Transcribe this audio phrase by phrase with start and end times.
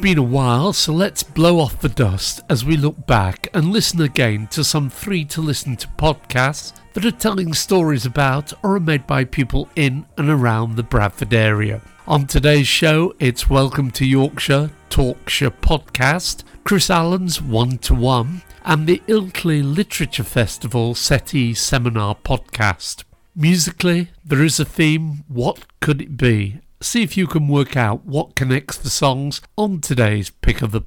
[0.06, 4.00] Been a while, so let's blow off the dust as we look back and listen
[4.02, 8.80] again to some three to listen to podcasts that are telling stories about or are
[8.80, 11.82] made by people in and around the Bradford area.
[12.08, 18.86] On today's show, it's Welcome to Yorkshire Talkshire podcast, Chris Allen's One to One, and
[18.86, 23.06] the Ilkley Literature Festival SETI Seminar podcast.
[23.36, 26.60] Musically, there is a theme, What Could It Be?
[26.86, 30.80] See if you can work out what connects the songs on today's pick of the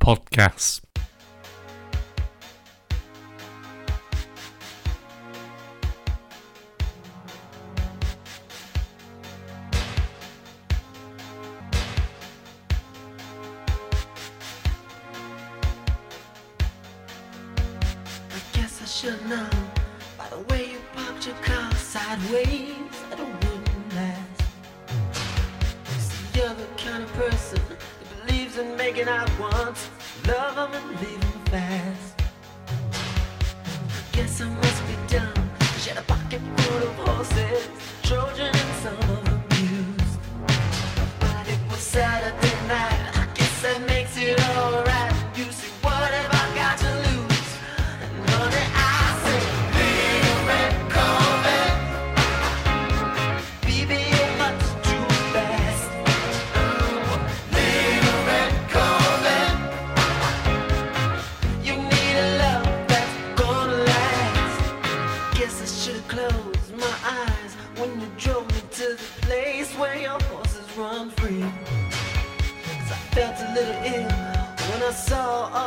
[18.81, 19.58] I should know
[28.99, 29.91] making out once,
[30.27, 32.15] love 'em and leave 'em fast.
[33.97, 35.51] I guess I must be dumb.
[35.81, 37.69] She had a pocket full of horses,
[38.03, 40.19] Trojan and some of them used.
[41.21, 42.98] But it was Saturday night.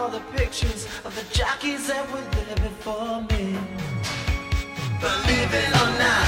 [0.01, 3.56] All the pictures of the jockeys that were there before me.
[5.00, 6.28] Believe it or not,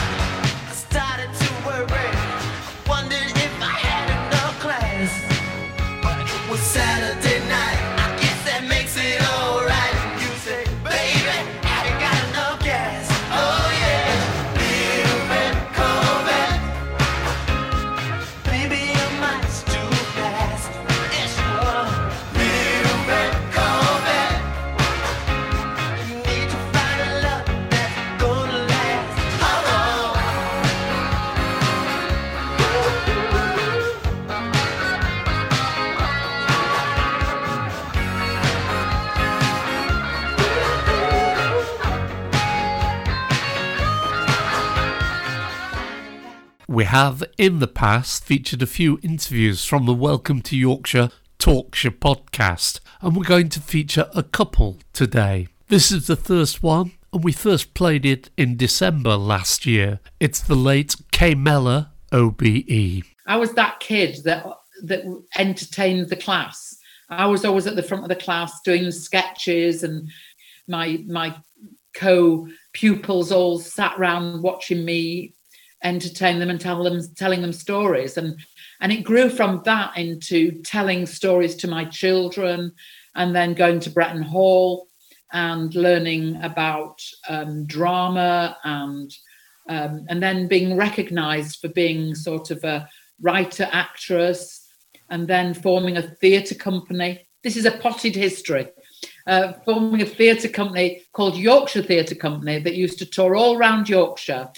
[0.69, 2.32] I started to worry.
[46.83, 51.91] We have in the past featured a few interviews from the Welcome to Yorkshire Talkshire
[51.91, 55.47] podcast, and we're going to feature a couple today.
[55.69, 60.01] This is the first one, and we first played it in December last year.
[60.19, 63.03] It's the late Kay Mellor, OBE.
[63.27, 64.45] I was that kid that
[64.83, 65.05] that
[65.37, 66.75] entertained the class.
[67.09, 70.09] I was always at the front of the class doing sketches, and
[70.67, 71.33] my my
[71.95, 75.33] co pupils all sat round watching me
[75.83, 78.17] entertain them and tell them telling them stories.
[78.17, 78.37] And
[78.81, 82.73] and it grew from that into telling stories to my children
[83.15, 84.87] and then going to Bretton Hall
[85.31, 89.11] and learning about um, drama and
[89.69, 92.89] um, and then being recognized for being sort of a
[93.21, 94.67] writer actress
[95.09, 97.25] and then forming a theatre company.
[97.43, 98.69] This is a potted history.
[99.25, 103.87] Uh, forming a theatre company called Yorkshire Theatre Company that used to tour all around
[103.87, 104.49] Yorkshire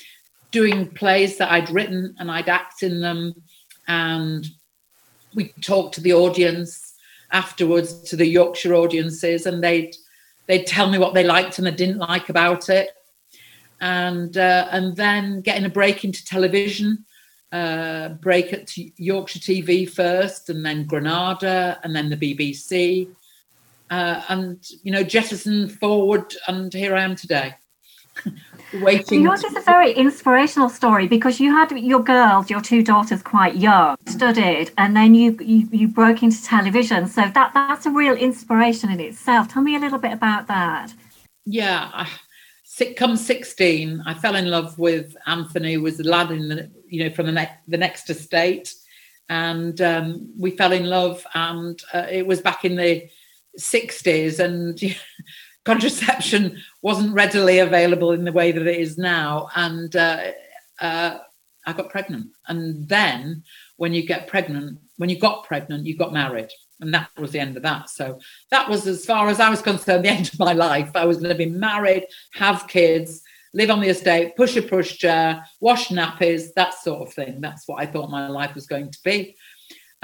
[0.55, 3.33] doing plays that I'd written and I'd act in them.
[3.89, 4.47] And
[5.33, 6.93] we talked to the audience
[7.33, 9.93] afterwards, to the Yorkshire audiences, and they'd
[10.47, 12.91] they'd tell me what they liked and they didn't like about it.
[13.81, 17.03] And uh, and then getting a break into television,
[17.51, 23.09] uh, break at Yorkshire TV first, and then Granada, and then the BBC,
[23.89, 27.55] uh, and you know jettison forward, and here I am today.
[28.81, 29.21] waiting.
[29.21, 33.55] Yours is a very inspirational story because you had your girls, your two daughters, quite
[33.55, 37.07] young, studied, and then you you, you broke into television.
[37.07, 39.47] So that that's a real inspiration in itself.
[39.47, 40.93] Tell me a little bit about that.
[41.45, 42.09] yeah I-
[42.97, 47.03] come 16, I fell in love with Anthony, who was a lad in the, you
[47.03, 48.73] know, from the, ne- the next estate.
[49.29, 53.09] And um, we fell in love, and uh, it was back in the
[53.59, 54.79] 60s, and
[55.65, 59.49] contraception wasn't readily available in the way that it is now.
[59.55, 60.31] And uh,
[60.79, 61.17] uh,
[61.65, 62.27] I got pregnant.
[62.47, 63.43] And then
[63.77, 66.49] when you get pregnant, when you got pregnant, you got married.
[66.79, 67.89] And that was the end of that.
[67.89, 68.19] So
[68.51, 70.91] that was, as far as I was concerned, the end of my life.
[70.95, 73.21] I was going to be married, have kids,
[73.53, 77.41] live on the estate, push a push chair, wash nappies, that sort of thing.
[77.41, 79.35] That's what I thought my life was going to be.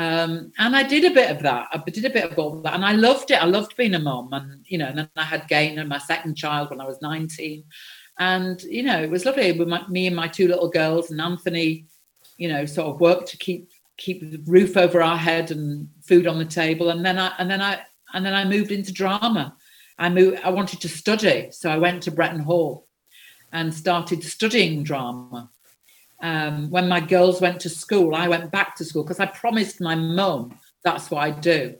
[0.01, 1.67] Um, and I did a bit of that.
[1.71, 3.39] I did a bit of all that, and I loved it.
[3.39, 6.33] I loved being a mom, and you know, and then I had Gaynor, my second
[6.35, 7.63] child, when I was 19,
[8.17, 11.21] and you know, it was lovely with my, me and my two little girls, and
[11.21, 11.85] Anthony,
[12.37, 16.25] you know, sort of worked to keep keep the roof over our head and food
[16.25, 17.81] on the table, and then I and then I
[18.15, 19.55] and then I moved into drama.
[19.99, 20.39] I moved.
[20.43, 22.87] I wanted to study, so I went to Bretton Hall
[23.51, 25.51] and started studying drama
[26.21, 29.81] um, when my girls went to school, I went back to school because I promised
[29.81, 31.75] my mum that's what I do.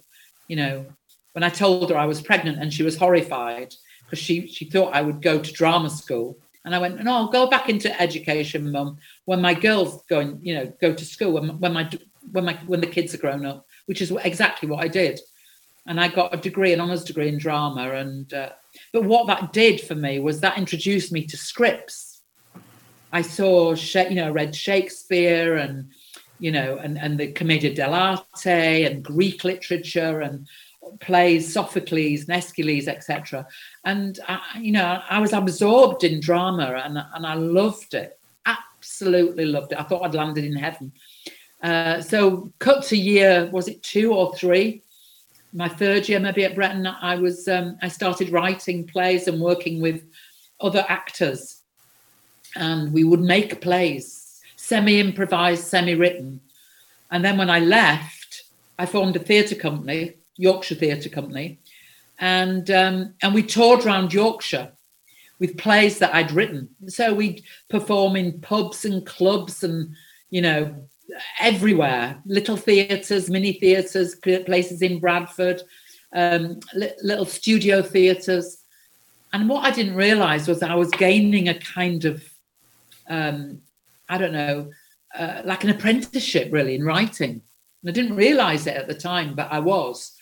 [0.48, 0.86] You know,
[1.34, 3.74] when I told her I was pregnant and she was horrified
[4.06, 6.38] because she she thought I would go to drama school.
[6.64, 10.46] And I went, no, I'll go back into education, mum, when my girls go and,
[10.46, 11.90] you know, go to school, when, when my
[12.32, 15.20] when my when the kids are grown up, which is exactly what I did.
[15.88, 17.94] And I got a degree, an honours degree in drama.
[17.94, 18.50] And uh,
[18.94, 22.11] but what that did for me was that introduced me to scripts
[23.12, 25.90] I saw, you know, I read Shakespeare and,
[26.40, 30.48] you know, and, and the Commedia dell'arte and Greek literature and
[31.00, 33.46] plays, Sophocles and Aeschylus, etc.
[33.84, 39.46] And, I, you know, I was absorbed in drama and, and I loved it, absolutely
[39.46, 39.80] loved it.
[39.80, 40.92] I thought I'd landed in heaven.
[41.62, 44.84] Uh, so cut to year, was it two or three?
[45.54, 49.82] My third year, maybe at Bretton, I was um, I started writing plays and working
[49.82, 50.02] with
[50.62, 51.61] other actors
[52.56, 56.42] and we would make plays, semi improvised, semi written.
[57.12, 58.44] And then when I left,
[58.80, 61.60] I formed a theatre company, Yorkshire Theatre Company,
[62.20, 64.72] and um, and we toured around Yorkshire
[65.40, 66.70] with plays that I'd written.
[66.88, 69.96] So we'd perform in pubs and clubs and
[70.30, 70.76] you know
[71.40, 75.62] everywhere, little theatres, mini theatres, places in Bradford,
[76.14, 78.64] um, li- little studio theatres.
[79.34, 82.31] And what I didn't realise was I was gaining a kind of
[83.12, 83.62] um,
[84.08, 84.72] I don't know,
[85.18, 87.42] uh, like an apprenticeship really in writing.
[87.84, 90.14] And I didn't realize it at the time, but I was.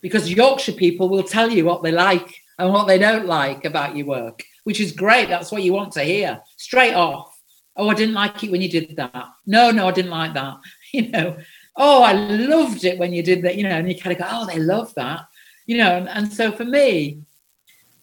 [0.00, 3.96] Because Yorkshire people will tell you what they like and what they don't like about
[3.96, 5.28] your work, which is great.
[5.28, 7.38] That's what you want to hear straight off.
[7.76, 9.26] Oh, I didn't like it when you did that.
[9.46, 10.56] No, no, I didn't like that.
[10.92, 11.36] You know,
[11.76, 13.54] oh, I loved it when you did that.
[13.54, 15.28] You know, and you kind of go, oh, they love that.
[15.64, 17.20] You know, and, and so for me,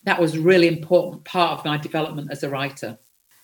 [0.05, 2.97] that was really important part of my development as a writer.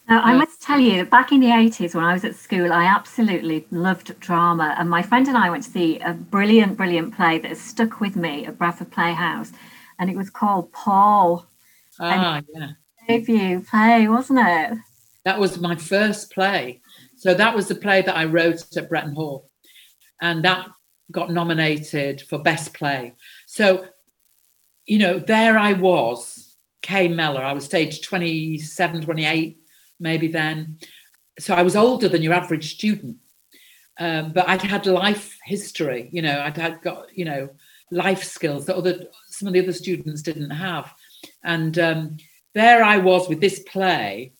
[0.07, 2.73] Now, I must tell you, that back in the 80s when I was at school,
[2.73, 4.75] I absolutely loved drama.
[4.77, 8.01] And my friend and I went to see a brilliant, brilliant play that has stuck
[8.01, 9.53] with me at Bradford Playhouse.
[9.99, 11.47] And it was called Paul.
[11.99, 12.71] Ah, yeah.
[13.07, 14.77] Debut play, wasn't it?
[15.23, 16.81] That was my first play.
[17.15, 19.49] So that was the play that I wrote at Bretton Hall.
[20.21, 20.69] And that
[21.11, 23.13] got nominated for Best Play.
[23.45, 23.85] So,
[24.85, 27.43] you know, there I was, Kay Mellor.
[27.43, 29.62] I was stage 27, 28
[29.99, 30.77] maybe then.
[31.39, 33.17] So I was older than your average student,
[33.99, 36.09] um, but I'd had life history.
[36.11, 37.49] You know, I'd had got you know
[37.91, 40.93] life skills that other some of the other students didn't have,
[41.43, 42.17] and um,
[42.53, 44.33] there I was with this play,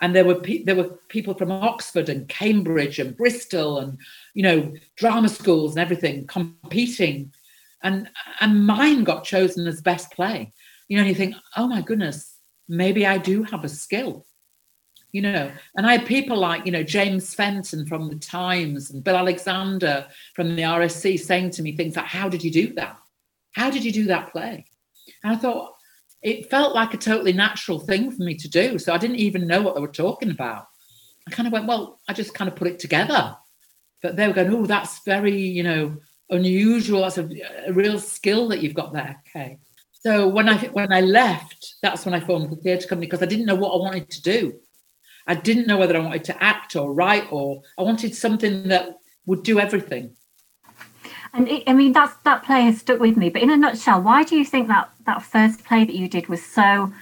[0.00, 3.98] and there were pe- there were people from Oxford and Cambridge and Bristol and
[4.34, 7.32] you know drama schools and everything competing,
[7.82, 8.08] and
[8.40, 10.52] and mine got chosen as best play.
[10.88, 12.36] You know, and you think, oh my goodness,
[12.68, 14.26] maybe I do have a skill
[15.12, 19.04] you know and i had people like you know james fenton from the times and
[19.04, 22.96] bill alexander from the rsc saying to me things like how did you do that?
[23.52, 24.66] How did you do that play?
[25.24, 25.74] And i thought
[26.22, 29.46] it felt like a totally natural thing for me to do so i didn't even
[29.46, 30.66] know what they were talking about.
[31.26, 33.36] I kind of went well i just kind of put it together.
[34.02, 35.96] But they were going oh that's very you know
[36.30, 37.02] unusual.
[37.02, 37.28] That's a,
[37.66, 39.20] a real skill that you've got there.
[39.28, 39.58] Okay.
[39.92, 43.26] So when i when i left that's when i formed the theatre company because i
[43.26, 44.58] didn't know what i wanted to do
[45.30, 48.98] I didn't know whether I wanted to act or write or I wanted something that
[49.26, 50.16] would do everything.
[51.32, 53.30] And it, I mean, that's that play has stuck with me.
[53.30, 56.28] But in a nutshell, why do you think that that first play that you did
[56.28, 56.92] was so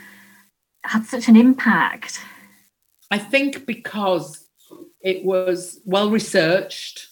[0.85, 2.21] had such an impact?
[3.11, 4.47] I think because
[5.01, 7.09] it was well researched,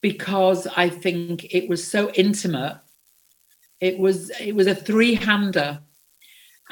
[0.00, 2.78] because I think it was so intimate.
[3.80, 5.80] It was it was a three hander,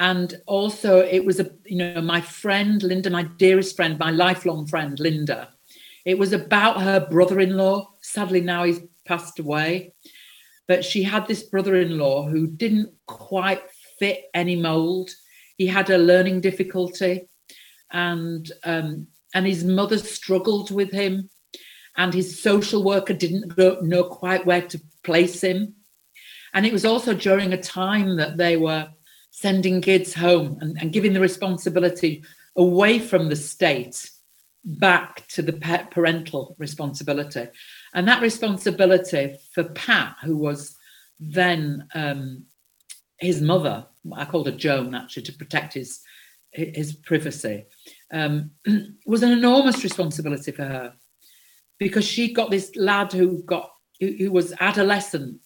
[0.01, 4.65] and also it was a you know my friend linda my dearest friend my lifelong
[4.67, 5.49] friend linda.
[6.03, 7.87] It was about her brother-in-law.
[8.01, 9.93] Sadly now he's passed away.
[10.67, 13.61] But she had this brother-in-law who didn't quite
[13.99, 15.11] fit any mold
[15.57, 17.29] he had a learning difficulty.
[17.91, 19.05] And um,
[19.35, 21.29] and his mother struggled with him.
[21.95, 25.75] And his social worker didn't know quite where to place him.
[26.55, 28.89] And it was also during a time that they were
[29.31, 32.23] sending kids home and, and giving the responsibility
[32.55, 34.09] away from the state
[34.63, 35.53] back to the
[35.89, 37.47] parental responsibility.
[37.93, 40.75] And that responsibility for Pat, who was
[41.19, 42.45] then um,
[43.17, 46.01] his mother, I called her Joan actually to protect his
[46.53, 47.65] his privacy,
[48.11, 48.51] um,
[49.05, 50.93] was an enormous responsibility for her
[51.79, 53.71] because she got this lad who got
[54.01, 55.39] who, who was adolescent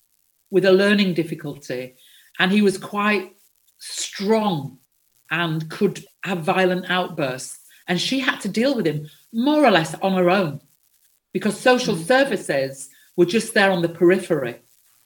[0.49, 1.95] with a learning difficulty,
[2.39, 3.34] and he was quite
[3.77, 4.79] strong
[5.31, 7.59] and could have violent outbursts.
[7.87, 10.61] And she had to deal with him more or less on her own
[11.33, 12.03] because social mm.
[12.05, 14.61] services were just there on the periphery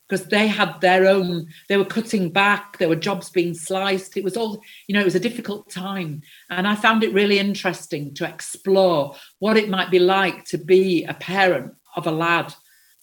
[0.08, 4.18] because they had their own, they were cutting back, there were jobs being sliced.
[4.18, 6.24] It was all, you know, it was a difficult time.
[6.50, 11.04] And I found it really interesting to explore what it might be like to be
[11.04, 12.54] a parent of a lad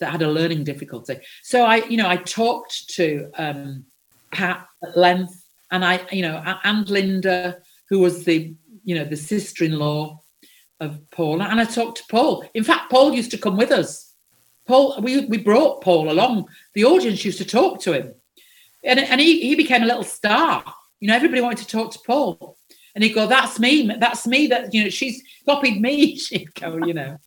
[0.01, 1.19] that had a learning difficulty.
[1.45, 3.85] So I, you know, I talked to um,
[4.33, 7.59] Pat at length and I, you know, and Linda,
[7.89, 8.55] who was the,
[8.85, 10.21] you know, the sister-in-law
[10.81, 12.45] of Paul, and I talked to Paul.
[12.55, 14.15] In fact, Paul used to come with us.
[14.67, 16.49] Paul, we we brought Paul along.
[16.75, 18.15] The audience used to talk to him,
[18.85, 20.65] and and he he became a little star.
[21.01, 22.59] You know, everybody wanted to talk to Paul,
[22.95, 23.91] and he'd go, "That's me.
[23.99, 24.49] That's me.
[24.49, 27.19] That you know, she's copied me." She'd go, you know.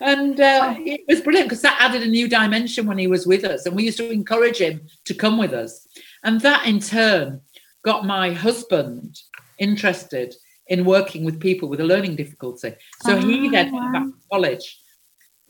[0.00, 3.44] And uh, it was brilliant because that added a new dimension when he was with
[3.44, 3.66] us.
[3.66, 5.86] And we used to encourage him to come with us.
[6.24, 7.40] And that in turn
[7.84, 9.18] got my husband
[9.58, 10.34] interested
[10.68, 12.74] in working with people with a learning difficulty.
[13.02, 13.80] So oh, he then wow.
[13.80, 14.78] went back to college.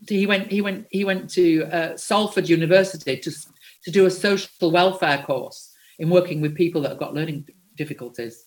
[0.07, 0.51] He went.
[0.51, 0.87] He went.
[0.89, 3.31] He went to uh, Salford University to
[3.85, 7.47] to do a social welfare course in working with people that have got learning
[7.77, 8.45] difficulties.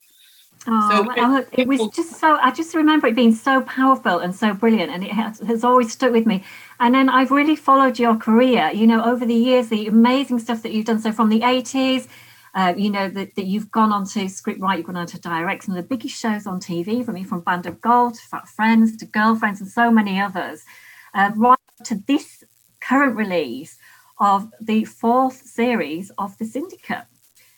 [0.68, 2.36] Oh, so it, it was just so.
[2.42, 5.92] I just remember it being so powerful and so brilliant, and it has, has always
[5.92, 6.44] stuck with me.
[6.80, 8.70] And then I've really followed your career.
[8.74, 11.00] You know, over the years, the amazing stuff that you've done.
[11.00, 12.08] So from the eighties
[12.56, 15.20] uh, you know that, that you've gone on to script write, you've gone on to
[15.20, 18.20] direct some of the biggest shows on TV, from me from Band of Gold to
[18.22, 20.64] Fat Friends to Girlfriends and so many others,
[21.12, 22.42] uh, right to this
[22.80, 23.76] current release
[24.18, 27.04] of the fourth series of The Syndicate,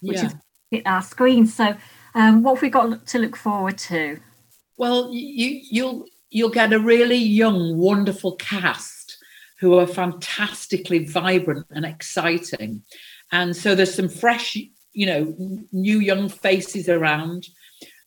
[0.01, 0.27] which yeah.
[0.27, 0.35] is
[0.73, 1.47] hit our screen.
[1.47, 1.77] So,
[2.17, 4.19] um, what have we got to look forward to?
[4.77, 9.17] Well, you you'll you'll get a really young, wonderful cast
[9.61, 12.83] who are fantastically vibrant and exciting.
[13.31, 14.57] And so there's some fresh
[14.99, 15.33] you know,
[15.71, 17.47] new young faces around.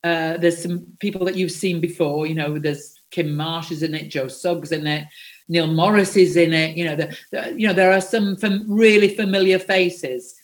[0.04, 2.28] Uh, there's some people that you've seen before.
[2.28, 5.08] You know, there's Kym Marsh is in it, Joe Sugg's in it,
[5.48, 6.76] Neil Morrissey's in it.
[6.76, 10.36] You know, the, the you know there are some fam- really familiar faces,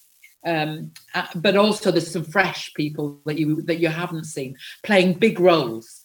[0.45, 5.15] um, uh, but also there's some fresh people that you that you haven't seen playing
[5.15, 6.01] big roles.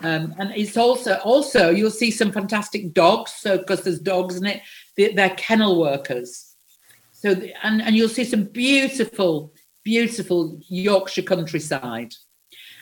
[0.00, 3.32] Um, and it's also also you'll see some fantastic dogs.
[3.32, 4.62] So because there's dogs in it,
[4.96, 6.54] they're kennel workers.
[7.12, 9.52] So and and you'll see some beautiful
[9.84, 12.14] beautiful Yorkshire countryside.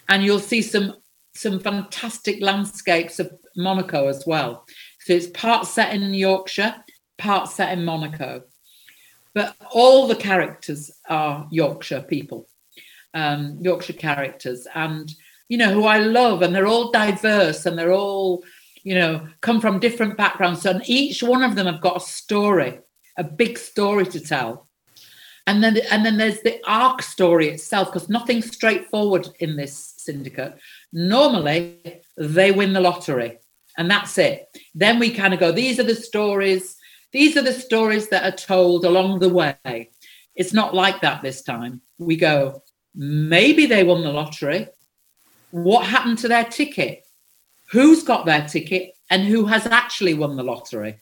[0.09, 0.95] And you'll see some
[1.35, 4.67] some fantastic landscapes of Monaco as well.
[5.01, 6.75] So it's part set in Yorkshire,
[7.19, 8.43] part set in Monaco.
[9.33, 12.49] But all the characters are Yorkshire people,
[13.15, 15.13] um, Yorkshire characters, and
[15.49, 18.43] you know who I love, and they're all diverse, and they're all
[18.83, 20.67] you know come from different backgrounds.
[20.67, 22.81] And each one of them have got a story,
[23.17, 24.69] a big story to tell
[25.51, 30.57] and then and then there's the arc story itself because nothing's straightforward in this syndicate.
[30.93, 33.39] Normally they win the lottery
[33.77, 34.47] and that's it.
[34.77, 36.77] Then we kind of go these are the stories
[37.13, 39.91] these are the stories that are told along the way.
[40.37, 41.81] It's not like that this time.
[41.99, 42.63] We go
[42.95, 44.69] maybe they won the lottery.
[45.51, 47.09] What happened to their ticket?
[47.73, 51.01] Who's got their ticket and who has actually won the lottery?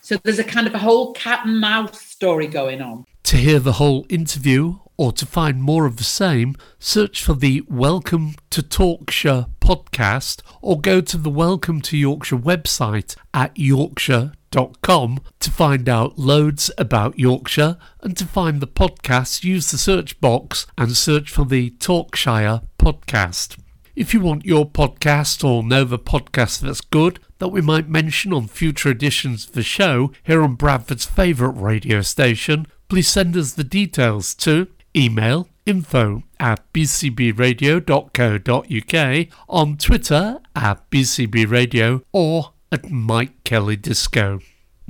[0.00, 3.58] So there's a kind of a whole cat and mouse story going on to hear
[3.58, 8.62] the whole interview or to find more of the same, search for the Welcome to
[8.62, 16.18] Talkshire podcast or go to the Welcome to Yorkshire website at yorkshire.com to find out
[16.18, 21.44] loads about Yorkshire and to find the podcast use the search box and search for
[21.44, 23.58] the Talkshire podcast.
[23.96, 28.32] If you want your podcast or know the podcast that's good that we might mention
[28.32, 33.54] on future editions of the show here on Bradford's favourite radio station, please send us
[33.54, 43.76] the details to email info at bcbradio.co.uk, on Twitter at bcbradio, or at Mike Kelly
[43.76, 44.40] Disco.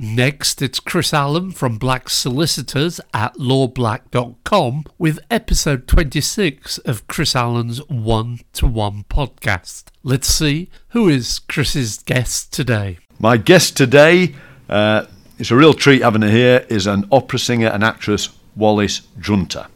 [0.03, 7.87] Next, it's Chris Allen from Black Solicitors at lawblacks.com with episode 26 of Chris Allen's
[7.87, 9.83] One to One podcast.
[10.01, 12.97] Let's see who is Chris's guest today.
[13.19, 14.33] My guest today,
[14.67, 15.05] uh,
[15.37, 19.67] it's a real treat having her here, is an opera singer and actress, Wallis Giunta.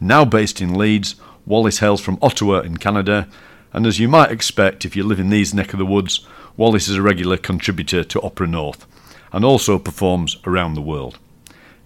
[0.00, 1.14] Now based in Leeds,
[1.46, 3.28] Wallis hails from Ottawa in Canada,
[3.72, 6.88] and as you might expect if you live in these neck of the woods, Wallis
[6.88, 8.84] is a regular contributor to Opera North
[9.32, 11.18] and also performs around the world.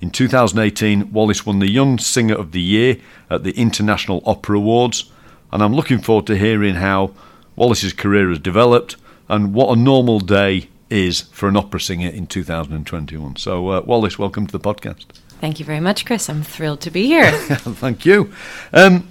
[0.01, 2.99] In 2018, Wallis won the Young Singer of the Year
[3.31, 5.11] at the International Opera Awards,
[5.53, 7.13] and I'm looking forward to hearing how
[7.57, 8.97] Wallis's career has developed
[9.29, 13.37] and what a normal day is for an opera singer in 2021.
[13.37, 15.07] So, uh, Wallis, welcome to the podcast.
[15.41, 16.29] Thank you very much, Chris.
[16.29, 17.31] I'm thrilled to be here.
[17.33, 18.33] Thank you.
[18.73, 19.09] Um,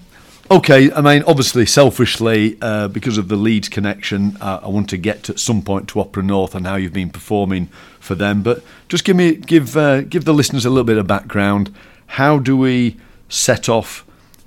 [0.51, 4.97] okay, I mean, obviously, selfishly, uh, because of the Leeds connection, uh, I want to
[4.97, 7.67] get to, at some point to Opera North and how you've been performing
[7.99, 8.43] for them.
[8.43, 11.73] But just give me, give, uh, give the listeners a little bit of background.
[12.07, 12.97] How do we
[13.29, 14.05] set off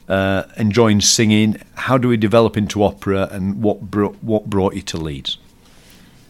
[0.09, 1.61] uh, enjoying singing?
[1.75, 5.39] How do we develop into opera, and what brought, what brought you to Leeds?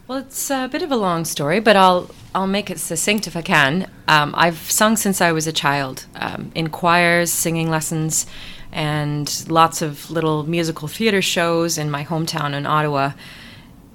[0.09, 3.35] Well, it's a bit of a long story, but I'll I'll make it succinct if
[3.37, 3.91] I can.
[4.07, 8.25] Um, I've sung since I was a child, um, in choirs, singing lessons,
[8.77, 13.13] and lots of little musical theater shows in my hometown in Ottawa.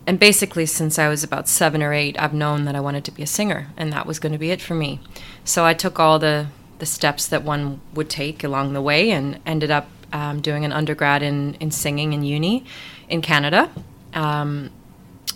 [0.08, 3.12] And basically, since I was about seven or eight, I've known that I wanted to
[3.12, 5.00] be a singer, and that was going to be it for me.
[5.46, 6.48] So I took all the
[6.80, 10.74] the steps that one would take along the way, and ended up um, doing an
[10.74, 12.66] undergrad in in singing in uni
[13.08, 13.70] in Canada.
[14.16, 14.72] Um,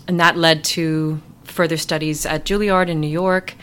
[0.07, 3.53] and that led to further studies at Juilliard in New York,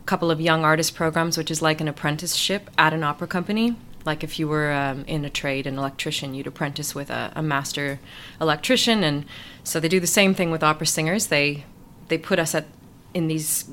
[0.00, 3.76] a couple of young artist programs, which is like an apprenticeship at an opera company.
[4.06, 7.42] Like if you were um, in a trade, an electrician, you'd apprentice with a, a,
[7.42, 7.98] master
[8.40, 9.26] electrician, and
[9.64, 11.26] so they do the same thing with opera singers.
[11.26, 11.64] They
[12.08, 12.66] they put us at
[13.12, 13.64] in these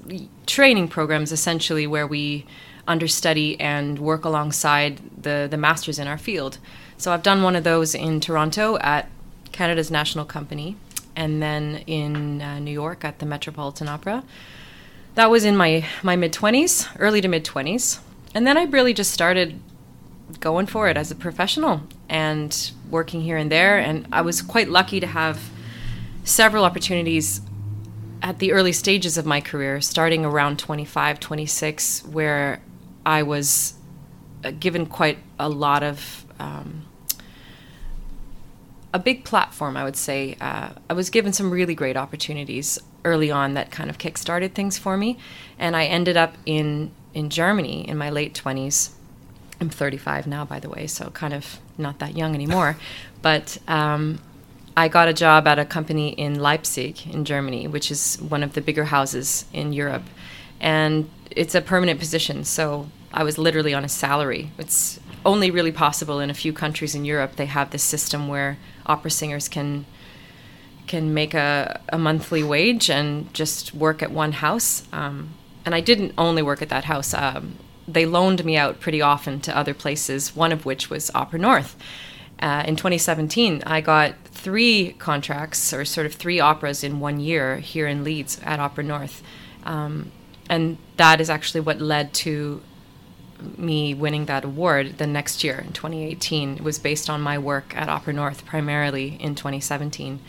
[0.45, 2.45] training programs essentially where we
[2.87, 6.57] understudy and work alongside the the masters in our field.
[6.97, 9.09] So I've done one of those in Toronto at
[9.51, 10.75] Canada's National Company,
[11.15, 14.23] and then in uh, New York at the Metropolitan Opera.
[15.15, 17.99] That was in my, my mid 20s, early to mid 20s.
[18.33, 19.59] And then I really just started
[20.39, 23.77] going for it as a professional and working here and there.
[23.77, 25.39] And I was quite lucky to have
[26.23, 27.41] several opportunities
[28.21, 32.61] at the early stages of my career, starting around 25, 26, where
[33.05, 33.73] I was
[34.43, 36.85] uh, given quite a lot of um,
[38.93, 40.37] a big platform, I would say.
[40.39, 44.77] Uh, I was given some really great opportunities early on that kind of kick-started things
[44.77, 45.17] for me,
[45.59, 48.91] and I ended up in in Germany in my late twenties.
[49.63, 52.75] I'm 35 now, by the way, so kind of not that young anymore.
[53.21, 54.19] but um,
[54.75, 58.53] I got a job at a company in Leipzig, in Germany, which is one of
[58.53, 60.03] the bigger houses in Europe,
[60.59, 62.43] and it's a permanent position.
[62.43, 64.51] So I was literally on a salary.
[64.57, 67.37] It's only really possible in a few countries in Europe.
[67.37, 69.85] They have this system where opera singers can
[70.87, 74.83] can make a, a monthly wage and just work at one house.
[74.91, 75.29] Um,
[75.65, 77.13] and I didn't only work at that house.
[77.13, 77.55] Um,
[77.87, 81.75] they loaned me out pretty often to other places, one of which was Opera North.
[82.39, 87.57] Uh, in 2017, I got three contracts or sort of three operas in one year
[87.57, 89.23] here in Leeds at Opera North.
[89.63, 90.11] Um,
[90.49, 92.61] and that is actually what led to
[93.57, 97.75] me winning that award the next year in 2018 it was based on my work
[97.75, 100.19] at Opera North primarily in 2017.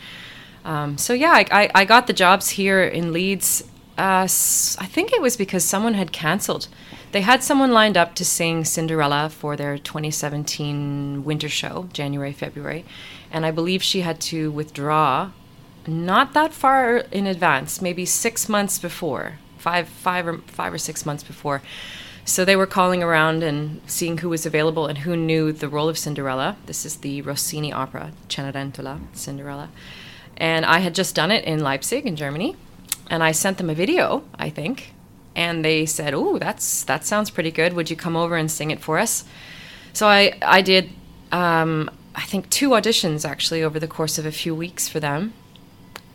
[0.65, 3.63] Um, so yeah, I, I, I, got the jobs here in Leeds.
[3.97, 6.67] Uh, I think it was because someone had cancelled.
[7.13, 12.83] They had someone lined up to sing Cinderella for their 2017 winter show, January, February,
[13.31, 15.31] and I believe she had to withdraw
[15.87, 21.05] not that far in advance, maybe six months before, five, five or five or six
[21.05, 21.61] months before.
[22.25, 25.87] So they were calling around and seeing who was available and who knew the role
[25.87, 26.57] of Cinderella.
[26.65, 29.69] This is the Rossini opera, Cenerentola, Cinderella.
[30.35, 32.55] And I had just done it in Leipzig in Germany.
[33.09, 34.93] And I sent them a video, I think.
[35.35, 37.73] And they said, "Oh, that's that sounds pretty good.
[37.73, 39.25] Would you come over and sing it for us?"
[39.93, 40.89] So I I did
[41.31, 45.33] um, I think two auditions actually over the course of a few weeks for them,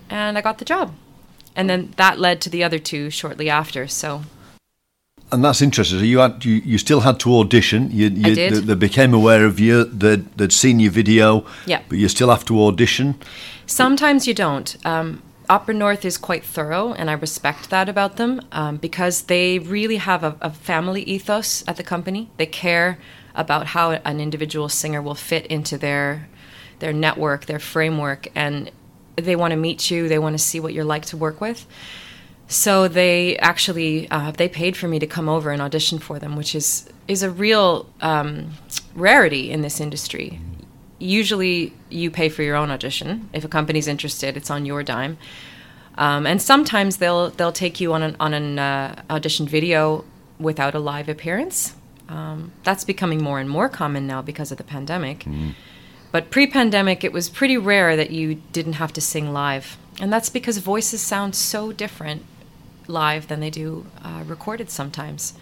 [0.08, 0.94] and I got the job.
[1.54, 3.86] And then that led to the other two shortly after.
[3.86, 4.22] So
[5.32, 5.98] and that's interesting.
[5.98, 7.90] So you had you, you still had to audition.
[7.90, 8.52] You, you I did.
[8.54, 9.84] They, they, became aware of you.
[9.84, 11.44] They'd, they'd seen your video.
[11.66, 11.82] Yeah.
[11.88, 13.14] But you still have to audition.
[13.66, 14.76] Sometimes you don't.
[14.84, 19.58] Um, Opera North is quite thorough, and I respect that about them um, because they
[19.58, 22.30] really have a, a, family ethos at the company.
[22.36, 23.00] They care
[23.34, 26.28] about how an individual singer will fit into their
[26.78, 28.70] their network, their framework, and
[29.16, 30.08] they want to meet you.
[30.08, 31.66] They want to see what you're like to work with.
[32.46, 36.36] So they actually uh, they paid for me to come over and audition for them,
[36.36, 38.52] which is is a real um,
[38.94, 40.40] rarity in this industry.
[41.00, 43.28] Usually, you pay for your own audition.
[43.32, 45.18] If a company's interested, it's on your dime.
[45.96, 50.04] Um, and sometimes they'll they'll take you on an on an uh, audition video
[50.38, 51.74] without a live appearance.
[52.08, 55.24] Um, that's becoming more and more common now because of the pandemic.
[56.12, 60.28] But pre-pandemic, it was pretty rare that you didn't have to sing live, and that's
[60.28, 62.24] because voices sound so different
[62.88, 65.34] live than they do uh, recorded sometimes.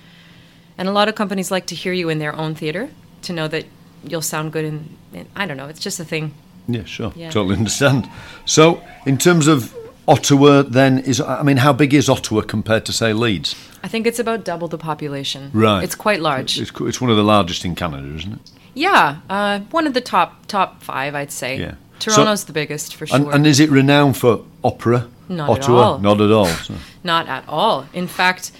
[0.76, 2.90] And a lot of companies like to hear you in their own theater
[3.22, 3.64] to know that
[4.04, 4.96] you'll sound good in.
[5.12, 5.66] in I don't know.
[5.68, 6.34] It's just a thing.
[6.66, 7.12] Yeah, sure.
[7.16, 7.30] Yeah.
[7.30, 8.08] Totally understand.
[8.44, 9.74] So, in terms of
[10.06, 13.54] Ottawa, then is I mean, how big is Ottawa compared to say Leeds?
[13.82, 15.50] I think it's about double the population.
[15.54, 15.82] Right.
[15.84, 16.58] It's quite large.
[16.61, 18.40] It's, it's one of the largest in Canada, isn't it?
[18.74, 21.58] Yeah, uh, one of the top top five, I'd say.
[21.58, 21.74] Yeah.
[21.98, 23.16] Toronto's the biggest for sure.
[23.18, 25.08] And, and is it renowned for opera?
[25.28, 25.80] Not at Ottawa?
[25.82, 25.98] all.
[25.98, 26.46] Not at all.
[26.46, 27.87] so- Not at all.
[27.92, 28.52] In fact,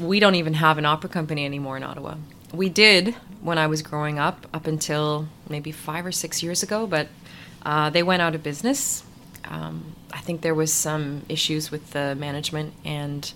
[0.00, 2.16] we don't even have an opera company anymore in Ottawa.
[2.52, 6.86] We did when I was growing up, up until maybe five or six years ago,
[6.86, 7.08] but
[7.64, 9.02] uh, they went out of business.
[9.44, 13.32] Um, I think there was some issues with the management, and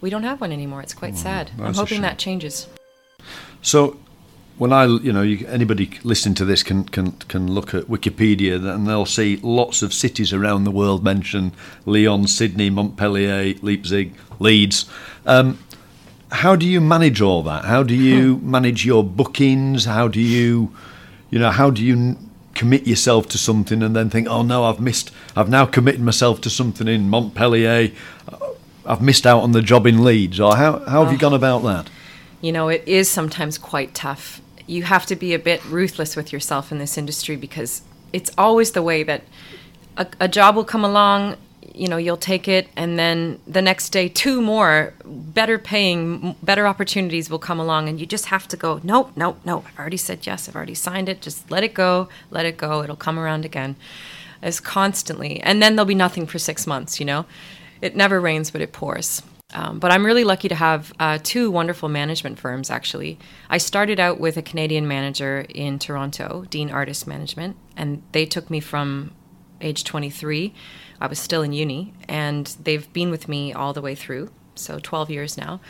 [0.00, 0.82] we don't have one anymore.
[0.82, 1.50] It's quite sad.
[1.60, 2.68] I'm hoping that changes.
[3.62, 3.98] So,
[4.58, 8.56] when I, you know, you, anybody listening to this can, can can look at Wikipedia
[8.74, 11.52] and they'll see lots of cities around the world mentioned:
[11.86, 14.86] Lyon, Sydney, Montpellier, Leipzig, Leeds.
[15.26, 15.58] Um,
[16.30, 17.64] how do you manage all that?
[17.64, 18.50] How do you hmm.
[18.50, 19.84] manage your bookings?
[19.84, 20.72] How do you,
[21.30, 22.16] you know, how do you
[22.54, 26.40] commit yourself to something and then think, oh no, I've missed, I've now committed myself
[26.42, 27.92] to something in Montpellier.
[28.28, 28.36] Uh,
[28.84, 30.40] I've missed out on the job in Leeds.
[30.40, 31.20] Or how, how have you oh.
[31.20, 31.88] gone about that?
[32.40, 34.40] you know, it is sometimes quite tough.
[34.66, 38.72] You have to be a bit ruthless with yourself in this industry because it's always
[38.72, 39.22] the way that
[39.96, 41.36] a, a job will come along,
[41.74, 46.66] you know, you'll take it, and then the next day, two more better paying, better
[46.66, 49.96] opportunities will come along, and you just have to go, nope, nope, nope, I've already
[49.96, 53.18] said yes, I've already signed it, just let it go, let it go, it'll come
[53.18, 53.76] around again.
[54.40, 55.40] As constantly.
[55.40, 57.26] And then there'll be nothing for six months, you know?
[57.80, 59.20] It never rains, but it pours.
[59.52, 63.18] Um, but I'm really lucky to have uh, two wonderful management firms, actually.
[63.48, 68.50] I started out with a Canadian manager in Toronto, Dean Artist Management, and they took
[68.50, 69.10] me from
[69.60, 70.54] age 23.
[71.00, 74.78] I was still in uni, and they've been with me all the way through, so
[74.78, 75.60] 12 years now.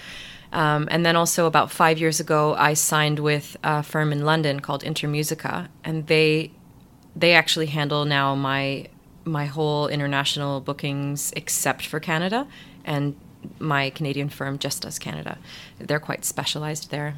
[0.53, 4.61] Um, and then also about five years ago, I signed with a firm in London
[4.61, 6.53] called Intermusica, and they
[7.15, 8.87] they actually handle now my
[9.25, 12.47] my whole international bookings except for Canada,
[12.85, 13.15] and
[13.59, 15.39] my Canadian firm just does Canada.
[15.79, 17.17] They're quite specialized there.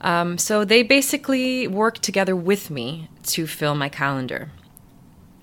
[0.00, 4.50] Um, so they basically work together with me to fill my calendar.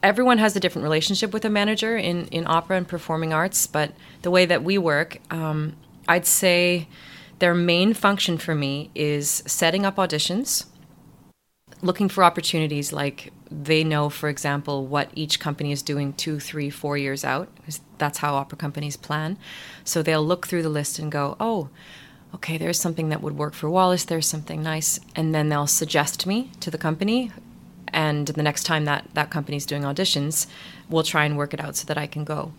[0.06, 3.92] Everyone has a different relationship with a manager in, in opera and performing arts, but
[4.22, 5.76] the way that we work, um,
[6.08, 6.88] I'd say
[7.40, 10.68] their main function for me is setting up auditions,
[11.82, 16.70] looking for opportunities like they know for example what each company is doing two three
[16.70, 19.40] four years out 'cause that's how opera companies plan.
[19.84, 21.70] So they'll look through the list and go oh
[22.36, 26.28] okay there's something that would work for wallis there's something nice and then they'll suggest
[26.28, 27.32] me to the company
[27.96, 30.46] and the next time that that company's doing auditions
[30.90, 32.52] we'll try and work it out so that i can go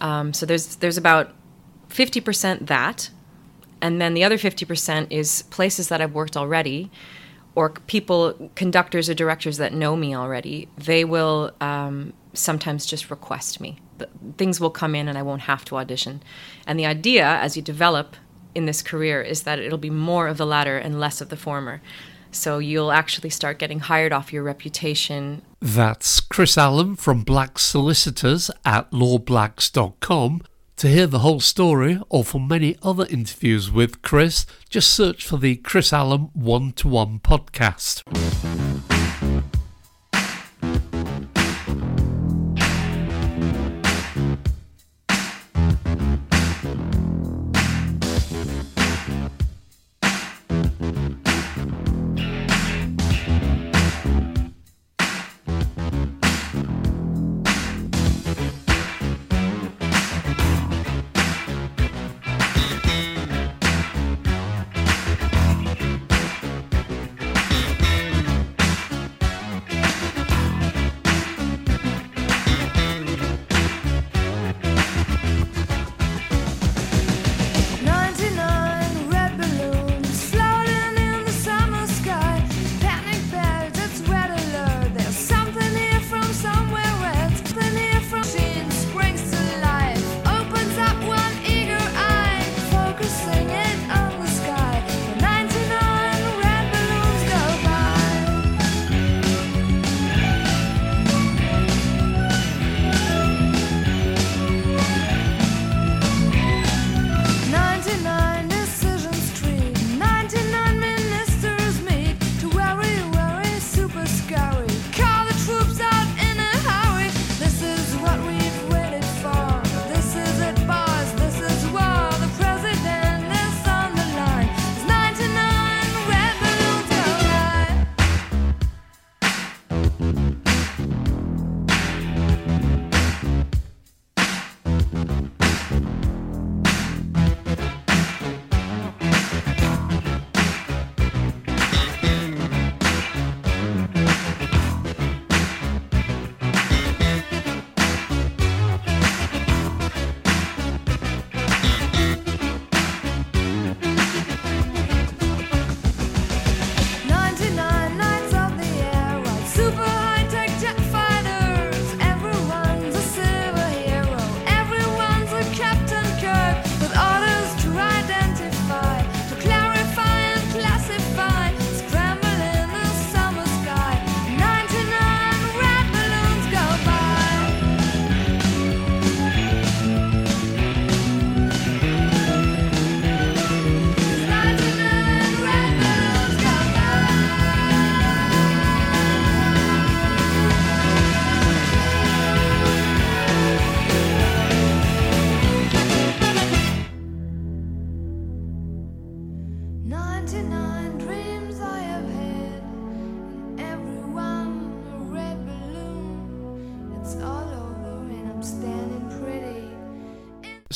[0.00, 1.32] um, so there's there's about
[1.88, 3.10] 50% that
[3.80, 6.90] and then the other 50% is places that I've worked already
[7.54, 10.68] or people, conductors or directors that know me already.
[10.76, 13.78] They will um, sometimes just request me.
[13.98, 16.22] Th- Things will come in and I won't have to audition.
[16.66, 18.16] And the idea as you develop
[18.54, 21.36] in this career is that it'll be more of the latter and less of the
[21.36, 21.82] former.
[22.34, 28.50] So you'll actually start getting hired off your reputation That's Chris Allen from Black Solicitors
[28.64, 30.42] at lawblacks.com.
[30.78, 35.36] To hear the whole story or for many other interviews with Chris, just search for
[35.36, 38.02] the Chris Allen One to One podcast.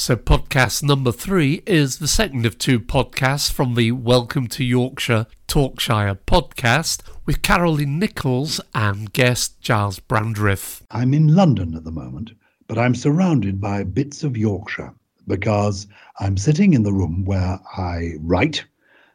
[0.08, 5.26] So, podcast number three is the second of two podcasts from the Welcome to Yorkshire
[5.46, 10.80] Talkshire podcast with Caroline Nichols and guest Giles Brandreth.
[10.90, 12.30] I'm in London at the moment,
[12.68, 14.94] but I'm surrounded by bits of Yorkshire
[15.26, 15.86] because
[16.20, 18.64] I'm sitting in the room where I write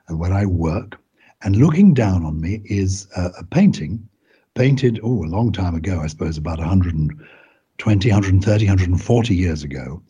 [0.07, 0.99] and where I work,
[1.41, 4.07] and looking down on me is a, a painting
[4.53, 10.03] painted, oh, a long time ago, I suppose, about 120, 130, 140 years ago,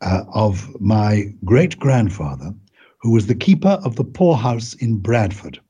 [0.00, 2.54] uh, of my great grandfather,
[3.00, 5.60] who was the keeper of the poorhouse in Bradford.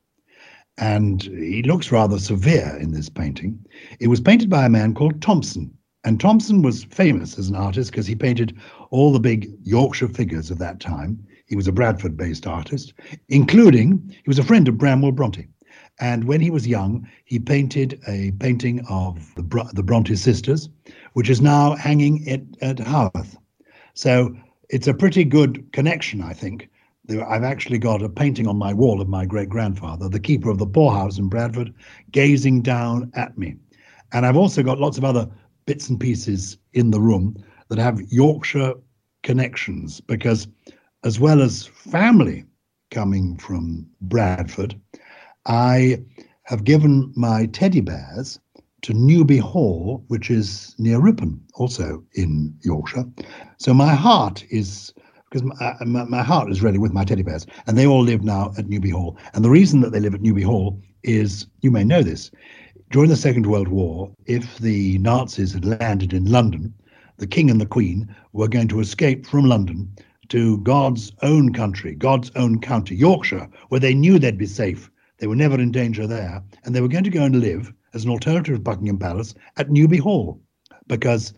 [0.78, 3.58] And he looks rather severe in this painting.
[3.98, 5.72] It was painted by a man called Thompson.
[6.04, 8.56] And Thompson was famous as an artist because he painted
[8.90, 11.22] all the big Yorkshire figures of that time.
[11.46, 12.94] He was a Bradford based artist,
[13.28, 15.48] including, he was a friend of Branwell Bronte.
[16.00, 20.70] And when he was young, he painted a painting of the, Br- the Bronte sisters,
[21.12, 23.36] which is now hanging at, at Haworth.
[24.00, 24.34] So
[24.70, 26.70] it's a pretty good connection, I think.
[27.10, 30.56] I've actually got a painting on my wall of my great grandfather, the keeper of
[30.56, 31.74] the poorhouse in Bradford,
[32.10, 33.56] gazing down at me.
[34.12, 35.28] And I've also got lots of other
[35.66, 37.36] bits and pieces in the room
[37.68, 38.72] that have Yorkshire
[39.22, 40.48] connections because,
[41.04, 42.46] as well as family
[42.90, 44.80] coming from Bradford,
[45.44, 46.02] I
[46.44, 48.40] have given my teddy bears
[48.82, 53.04] to Newby Hall, which is near Ripon, also in Yorkshire.
[53.58, 54.92] So my heart is
[55.30, 58.02] because my, uh, my, my, heart is really with my teddy bears, and they all
[58.02, 59.16] live now at Newby Hall.
[59.32, 62.30] And the reason that they live at Newby Hall is, you may know this,
[62.90, 66.74] during the Second World War, if the Nazis had landed in London,
[67.18, 69.88] the King and the Queen were going to escape from London
[70.30, 74.90] to God's own country, God's own county, Yorkshire, where they knew they'd be safe.
[75.18, 78.05] They were never in danger there, and they were going to go and live as
[78.05, 80.40] an alternative to Buckingham Palace at Newby Hall,
[80.87, 81.33] because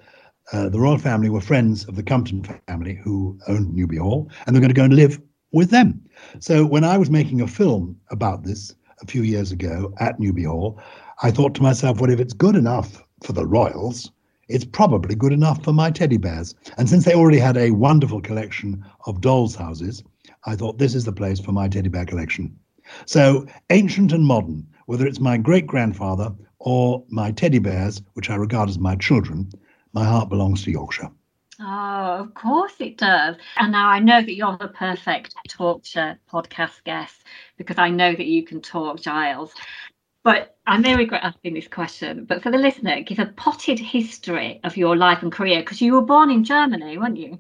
[0.53, 4.55] uh, the royal family were friends of the Compton family who owned Newby Hall, and
[4.55, 5.21] they're going to go and live
[5.53, 6.01] with them.
[6.41, 10.45] So when I was making a film about this a few years ago at Newby
[10.45, 10.81] Hall,
[11.23, 14.11] I thought to myself, well, if it's good enough for the royals,
[14.49, 16.55] it's probably good enough for my teddy bears.
[16.77, 20.03] And since they already had a wonderful collection of dolls' houses,
[20.47, 22.57] I thought this is the place for my teddy bear collection.
[23.07, 28.35] So ancient and modern, whether it's my great grandfather or my teddy bears, which I
[28.35, 29.51] regard as my children,
[29.95, 31.11] my heart belongs to Yorkshire.
[31.59, 33.37] Oh, of course it does.
[33.57, 37.25] And now I know that you're the perfect Talkshire podcast guest
[37.57, 39.55] because I know that you can talk, Giles.
[40.25, 44.61] But I may regret asking this question, but for the listener, give a potted history
[44.63, 47.39] of your life and career because you were born in Germany, weren't you?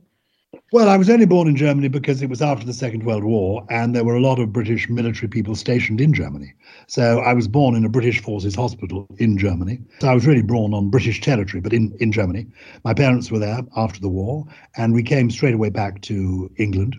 [0.71, 3.65] Well, I was only born in Germany because it was after the Second World War,
[3.71, 6.53] and there were a lot of British military people stationed in Germany.
[6.87, 9.81] So I was born in a British Forces hospital in Germany.
[10.01, 12.47] So I was really born on British territory, but in, in Germany.
[12.85, 16.97] My parents were there after the war, and we came straight away back to England.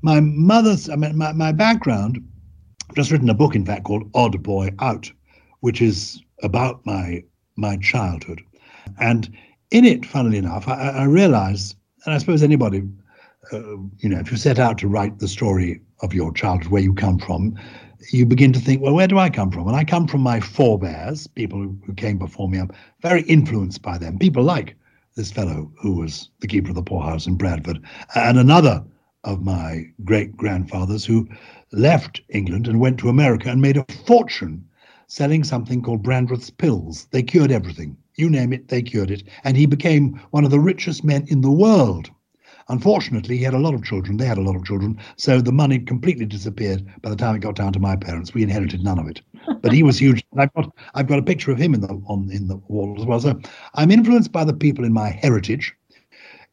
[0.00, 2.18] My mother's, I mean, my, my background,
[2.88, 5.10] I've just written a book, in fact, called Odd Boy Out,
[5.60, 7.22] which is about my
[7.56, 8.40] my childhood.
[8.98, 9.28] And
[9.70, 11.74] in it, funnily enough, I, I realized
[12.04, 12.82] and I suppose anybody,
[13.52, 16.82] uh, you know, if you set out to write the story of your childhood, where
[16.82, 17.58] you come from,
[18.12, 19.66] you begin to think, well, where do I come from?
[19.66, 22.58] And I come from my forebears, people who, who came before me.
[22.58, 22.70] I'm
[23.02, 24.18] very influenced by them.
[24.18, 24.76] People like
[25.16, 27.80] this fellow who was the keeper of the poorhouse in Bradford,
[28.14, 28.84] and another
[29.24, 31.28] of my great grandfathers who
[31.72, 34.64] left England and went to America and made a fortune
[35.08, 37.08] selling something called Brandreth's pills.
[37.10, 37.96] They cured everything.
[38.16, 39.24] You name it, they cured it.
[39.42, 42.10] And he became one of the richest men in the world.
[42.70, 44.18] Unfortunately, he had a lot of children.
[44.18, 44.98] They had a lot of children.
[45.16, 48.34] So the money completely disappeared by the time it got down to my parents.
[48.34, 49.22] We inherited none of it.
[49.62, 50.22] But he was huge.
[50.36, 53.06] I've got I've got a picture of him in the on in the wall as
[53.06, 53.20] well.
[53.20, 53.40] So
[53.74, 55.74] I'm influenced by the people in my heritage,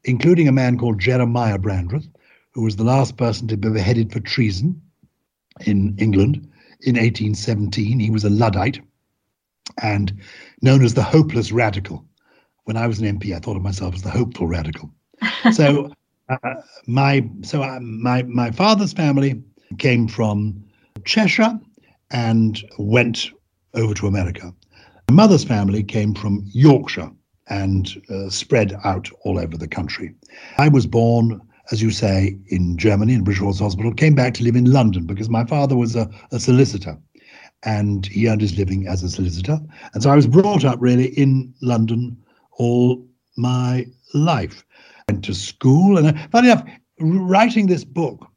[0.06, 2.08] including a man called Jeremiah Brandreth,
[2.52, 4.82] who was the last person to be beheaded for treason
[5.66, 6.50] in England
[6.82, 8.00] in 1817.
[8.00, 8.80] He was a Luddite
[9.82, 10.14] and
[10.62, 12.06] known as the hopeless radical.
[12.66, 14.92] When I was an MP, I thought of myself as the hopeful radical.
[15.54, 15.92] So
[16.28, 16.56] uh,
[16.88, 19.44] my so uh, my my father's family
[19.78, 20.64] came from
[21.06, 21.60] Cheshire
[22.12, 23.32] and went
[23.76, 24.54] over to America.
[25.10, 27.12] My mother's family came from Yorkshire
[27.48, 30.16] and uh, spread out all over the country.
[30.58, 34.44] I was born, as you say, in Germany, in British Horse Hospital, came back to
[34.44, 36.98] live in London because my father was a, a solicitor
[37.64, 39.60] and he earned his living as a solicitor.
[39.94, 42.16] And so I was brought up really in London
[42.52, 43.06] all
[43.38, 44.64] my life.
[45.10, 46.64] Went to school, and uh, funny enough,
[47.00, 48.28] writing this book,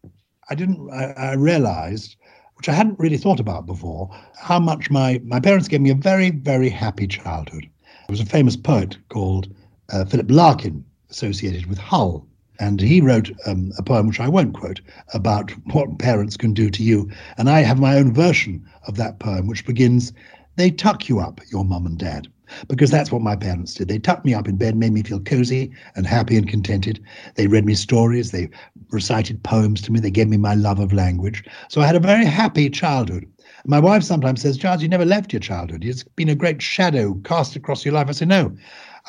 [0.50, 0.90] I didn't.
[0.90, 2.16] I, I realised,
[2.56, 5.94] which I hadn't really thought about before, how much my my parents gave me a
[5.94, 7.68] very very happy childhood.
[7.84, 9.54] There was a famous poet called
[9.90, 12.26] uh, Philip Larkin, associated with Hull,
[12.59, 14.81] And he wrote um, a poem, which I won't quote,
[15.14, 17.09] about what parents can do to you.
[17.37, 20.12] And I have my own version of that poem, which begins,
[20.57, 22.29] They tuck you up, your mum and dad.
[22.66, 23.88] Because that's what my parents did.
[23.88, 26.99] They tucked me up in bed, made me feel cozy and happy and contented.
[27.35, 28.49] They read me stories, they
[28.90, 31.44] recited poems to me, they gave me my love of language.
[31.68, 33.27] So I had a very happy childhood.
[33.66, 35.85] My wife sometimes says, Charles, you never left your childhood.
[35.85, 38.09] It's been a great shadow cast across your life.
[38.09, 38.57] I say, no,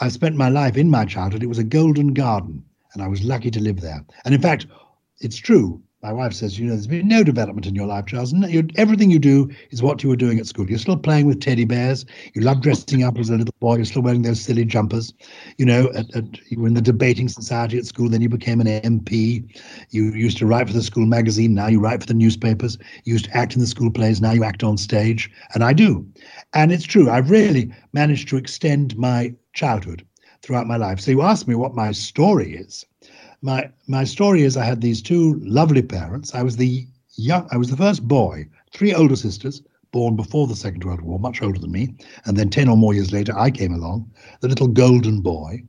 [0.02, 1.44] I've spent my life in my childhood.
[1.44, 4.06] It was a golden garden, and I was lucky to live there.
[4.25, 4.65] And in fact,
[5.19, 8.32] it's true my wife says, you know, there's been no development in your life, Charles.
[8.32, 10.69] No, everything you do is what you were doing at school.
[10.69, 12.06] You're still playing with teddy bears.
[12.34, 13.75] You love dressing up as a little boy.
[13.75, 15.13] You're still wearing those silly jumpers.
[15.58, 18.08] You know, at, at, you were in the debating society at school.
[18.08, 19.43] Then you became an MP.
[19.89, 21.54] You used to write for the school magazine.
[21.54, 22.78] Now you write for the newspapers.
[23.04, 24.21] You used to act in the school plays.
[24.21, 25.30] Now you act on stage.
[25.54, 26.08] And I do.
[26.54, 27.10] And it's true.
[27.10, 30.06] I've really managed to extend my childhood
[30.41, 30.99] throughout my life.
[30.99, 32.86] So you ask me what my story is
[33.41, 36.36] my my story is I had these two lovely parents.
[36.36, 40.56] I was the young I was the first boy, three older sisters born before the
[40.56, 43.49] Second World War, much older than me, and then 10 or more years later I
[43.49, 45.63] came along, the little golden boy.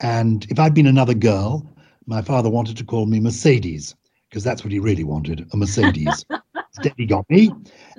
[0.00, 1.68] And if I'd been another girl,
[2.06, 3.94] my father wanted to call me Mercedes
[4.28, 6.24] because that's what he really wanted, a Mercedes.
[6.96, 7.52] he got me,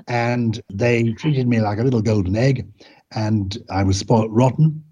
[0.07, 2.67] and they treated me like a little golden egg,
[3.13, 4.83] and I was spoiled rotten,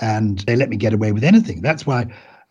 [0.00, 1.62] and they let me get away with anything.
[1.62, 2.06] That's why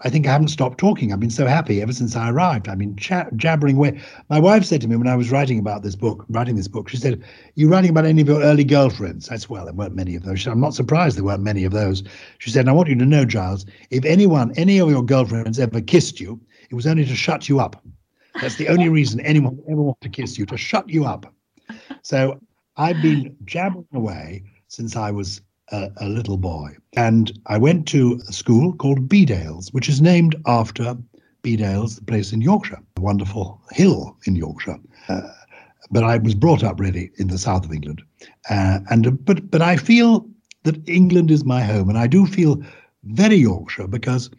[0.06, 1.14] I think I haven't stopped talking.
[1.14, 2.68] I've been so happy ever since I arrived.
[2.68, 4.02] I've been jabbering away.
[4.30, 6.90] My wife said to me when I was writing about this book, writing this book,
[6.90, 7.24] she said,
[7.56, 9.30] "You're writing about any of your early girlfriends?
[9.30, 10.44] I said, Well, there weren't many of those.
[10.44, 12.04] Said, I'm not surprised there weren't many of those.
[12.40, 15.80] She said, I want you to know, Gyles, if anyone, any of your girlfriends ever
[15.80, 17.82] kissed you, it was only to shut you up.
[18.42, 21.34] That's the only reason anyone ever wanted to kiss you, to shut you up.
[22.02, 22.40] So
[22.76, 25.42] I've been jabbering away since I was
[25.74, 26.70] a, a, little boy.
[26.96, 30.96] And I went to a school called Bedales, which is named after
[31.44, 34.80] Bedales, the place in Yorkshire, a wonderful hill in Yorkshire.
[35.10, 35.22] Uh,
[35.92, 38.02] but I was brought up really in the south of England,
[38.50, 40.26] uh, and uh, but but I feel
[40.64, 42.64] that England is my home, and I do feel
[43.04, 44.30] very Yorkshire because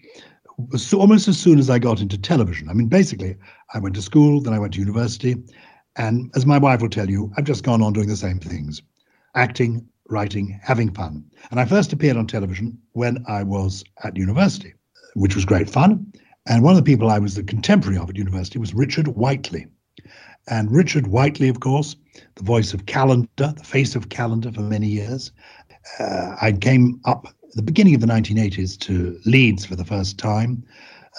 [0.95, 3.37] almost as soon as I got into television, I mean, basically,
[3.75, 5.37] I went to school, then I went to university,
[5.97, 8.81] and as my wife will tell you, I've just gone on doing the same things
[9.35, 11.25] acting, writing, having fun.
[11.51, 14.75] And I first appeared on television when I was at university,
[15.15, 16.13] which was great fun.
[16.47, 19.67] And one of the people I was the contemporary of at university was Richard Whiteley.
[20.49, 21.97] And Richard Whiteley, of course,
[22.35, 25.33] the voice of Calendar, the face of Calendar for many years.
[25.99, 30.19] Uh, I came up at the beginning of the 1980s to Leeds for the first
[30.19, 30.63] time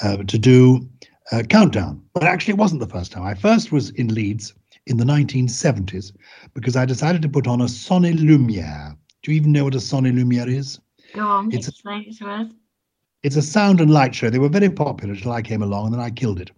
[0.03, 0.88] uh, to do
[1.31, 2.03] uh, Countdown.
[2.13, 3.23] But actually, it wasn't the first time.
[3.23, 4.53] I first was in Leeds
[4.88, 6.13] in the 1970s
[6.53, 8.95] because I decided to put on a Son et Lumiere.
[9.23, 10.79] Do you even know what a Son et Lumiere is?
[11.13, 12.47] Go on, it's explain it to us.
[13.23, 14.29] It's a sound and light show.
[14.29, 16.51] They were very popular until I came along and then I killed it.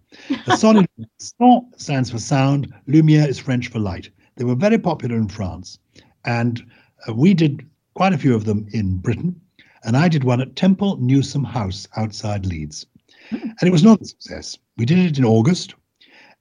[0.46, 0.86] A Sonne
[1.18, 4.10] Son stands for sound, Lumiere is French for light.
[4.36, 5.78] They were very popular in France.
[6.26, 6.62] And
[7.08, 9.40] uh, we did quite a few of them in Britain.
[9.84, 12.84] And I did one at Temple Newsam House outside Leeds.
[13.30, 13.36] Hmm.
[13.36, 14.58] And it was not a success.
[14.76, 15.74] We did it in August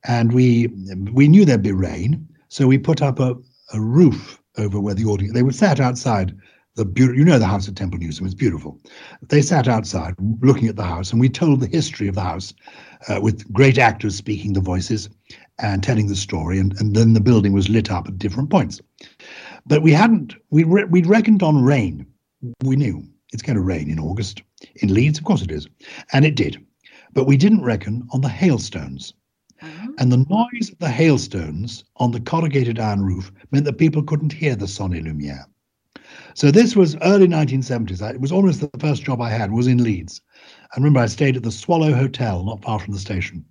[0.05, 0.67] and we
[1.11, 3.35] we knew there'd be rain, so we put up a,
[3.73, 5.33] a roof over where the audience.
[5.33, 6.35] They were sat outside
[6.75, 7.17] the beautiful.
[7.17, 8.79] You know the house at Temple Newsam; it's beautiful.
[9.27, 12.53] They sat outside looking at the house, and we told the history of the house
[13.07, 15.09] uh, with great actors speaking the voices
[15.59, 18.79] and telling the story, and, and then the building was lit up at different points.
[19.65, 20.35] But we hadn't.
[20.51, 22.05] We re- we'd reckoned on rain.
[22.63, 24.43] We knew it's going to rain in August
[24.75, 25.17] in Leeds.
[25.17, 25.67] Of course it is,
[26.13, 26.63] and it did.
[27.13, 29.13] But we didn't reckon on the hailstones.
[29.61, 29.87] Uh-huh.
[29.97, 34.33] And the noise of the hailstones on the corrugated iron roof meant that people couldn't
[34.33, 35.45] hear the Son et Lumiere.
[36.35, 38.13] So this was early 1970s.
[38.13, 40.21] It was almost the first job I had was in Leeds.
[40.71, 43.43] I remember I stayed at the Swallow Hotel, not far from the station.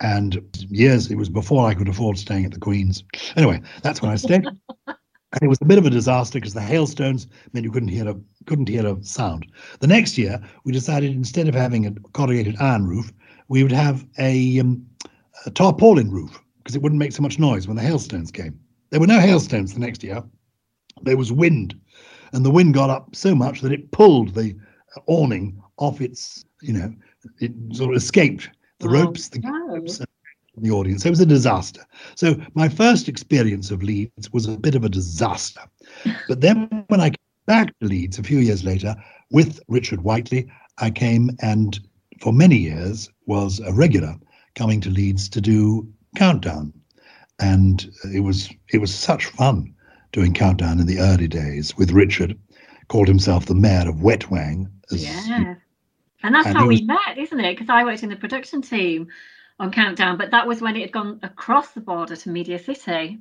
[0.00, 0.40] And
[0.70, 3.02] years, it was before I could afford staying at the Queen's.
[3.36, 4.46] Anyway, that's when I stayed.
[4.86, 8.08] and it was a bit of a disaster because the hailstones meant you couldn't hear
[8.08, 9.46] a couldn't hear a sound.
[9.80, 13.12] The next year, we decided instead of having a corrugated iron roof,
[13.48, 14.86] we would have a um,
[15.48, 18.60] a tarpaulin roof because it wouldn't make so much noise when the hailstones came.
[18.90, 20.22] There were no hailstones the next year.
[21.02, 21.74] There was wind,
[22.32, 24.54] and the wind got up so much that it pulled the
[25.06, 26.92] awning off its, you know,
[27.40, 30.02] it sort of escaped the oh, ropes, the ropes,
[30.58, 31.02] the audience.
[31.02, 31.84] So it was a disaster.
[32.14, 35.62] So my first experience of Leeds was a bit of a disaster.
[36.28, 38.94] But then when I came back to Leeds a few years later
[39.30, 41.80] with Richard Whiteley, I came and
[42.20, 44.14] for many years was a regular
[44.58, 46.72] coming to Leeds to do Countdown,
[47.38, 49.72] and it was it was such fun
[50.12, 52.36] doing Countdown in the early days with Richard.
[52.88, 54.66] Called himself the mayor of Wetwang.
[54.90, 55.54] yeah.
[56.22, 57.52] And that's And how it we met, isn't it?
[57.56, 59.08] Because I worked in the production team
[59.60, 63.18] on Countdown, but that was when it had gone across the border to Media City.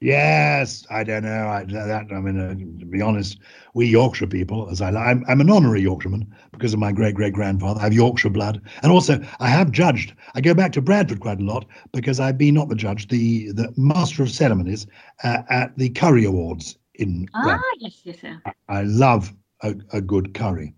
[0.00, 1.48] Yes, I don't know.
[1.48, 3.38] I, that, I mean, uh, to be honest,
[3.72, 7.32] we Yorkshire people, as I, I'm, I'm an honorary Yorkshireman because of my great great
[7.32, 7.80] grandfather.
[7.80, 10.12] I have Yorkshire blood, and also I have judged.
[10.34, 13.50] I go back to Bradford quite a lot because I've been not the judge, the
[13.52, 14.86] the master of ceremonies
[15.24, 17.64] uh, at the Curry Awards in Ah, Bradford.
[17.78, 18.54] yes, yes, yes.
[18.68, 19.32] I love
[19.62, 20.74] a, a good curry.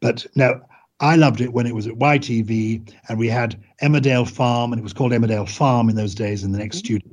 [0.00, 0.60] But no,
[1.00, 4.82] I loved it when it was at YTV and we had Emmerdale Farm and it
[4.82, 7.10] was called Emmerdale Farm in those days in the next studio.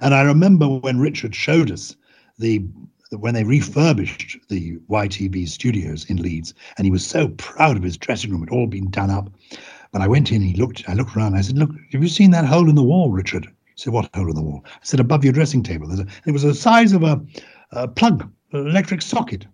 [0.00, 1.96] And I remember when Richard showed us
[2.38, 2.62] the
[3.10, 7.96] when they refurbished the YTV studios in Leeds, and he was so proud of his
[7.96, 9.30] dressing room, it all been done up.
[9.92, 12.30] But I went in, he looked, I looked around, I said, Look, have you seen
[12.32, 13.46] that hole in the wall, Richard?
[13.46, 14.62] He said, What hole in the wall?
[14.66, 15.90] I said, Above your dressing table.
[15.90, 17.20] A, it was the size of a,
[17.72, 19.46] a plug, an electric socket.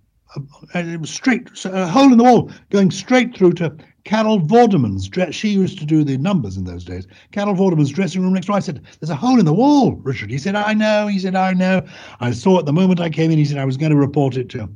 [0.74, 5.08] And it was straight, a hole in the wall going straight through to Carol Vorderman's
[5.08, 5.34] dress.
[5.34, 7.06] She used to do the numbers in those days.
[7.32, 8.56] Carol Vorderman's dressing room next door.
[8.56, 10.30] I said, There's a hole in the wall, Richard.
[10.30, 11.06] He said, I know.
[11.06, 11.82] He said, I know.
[12.20, 13.38] I saw it the moment I came in.
[13.38, 14.68] He said, I was going to report it to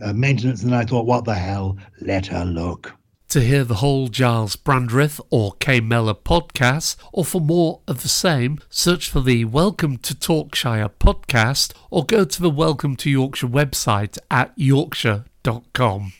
[0.00, 0.62] uh, maintenance.
[0.64, 1.76] And I thought, What the hell?
[2.00, 2.92] Let her look.
[3.28, 8.08] To hear the whole Gyles Brandreth or K Mellor podcast, or for more of the
[8.08, 13.46] same, search for the Welcome to Yorkshire podcast or go to the Welcome to Yorkshire
[13.46, 16.12] website at yorkshire.com.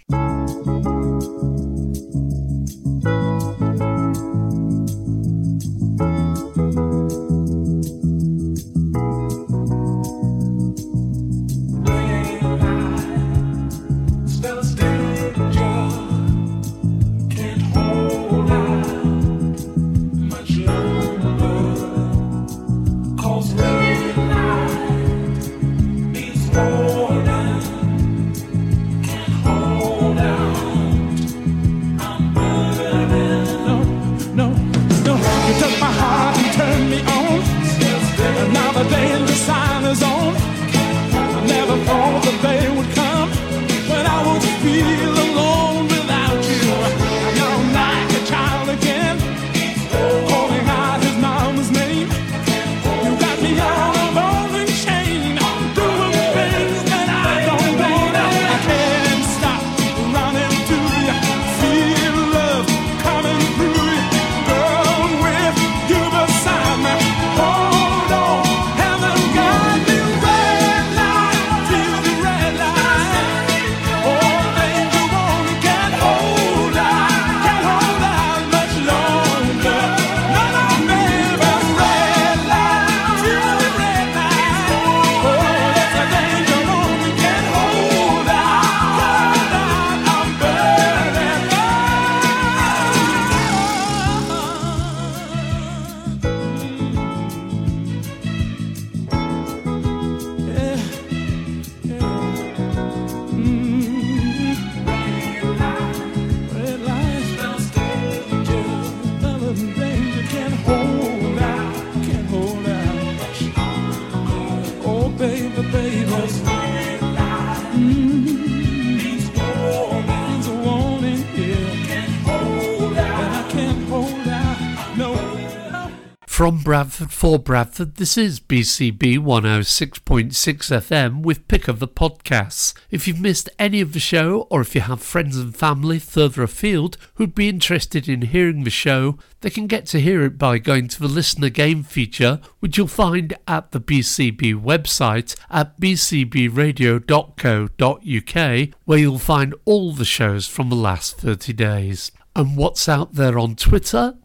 [127.13, 132.75] for Bradford, this is BCB 106.6 FM with Pick of the Podcasts.
[132.91, 136.43] If you've missed any of the show, or if you have friends and family further
[136.43, 140.59] afield who'd be interested in hearing the show, they can get to hear it by
[140.59, 148.69] going to the Listen Again feature, which you'll find at the BCB website at bcbradio.co.uk,
[148.85, 152.11] where you'll find all the shows from the last 30 days.
[152.35, 154.17] And what's out there on Twitter?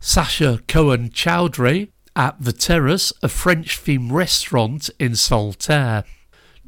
[0.00, 6.04] Sasha Cohen Chowdhury at The Terrace, a French themed restaurant in Saltaire.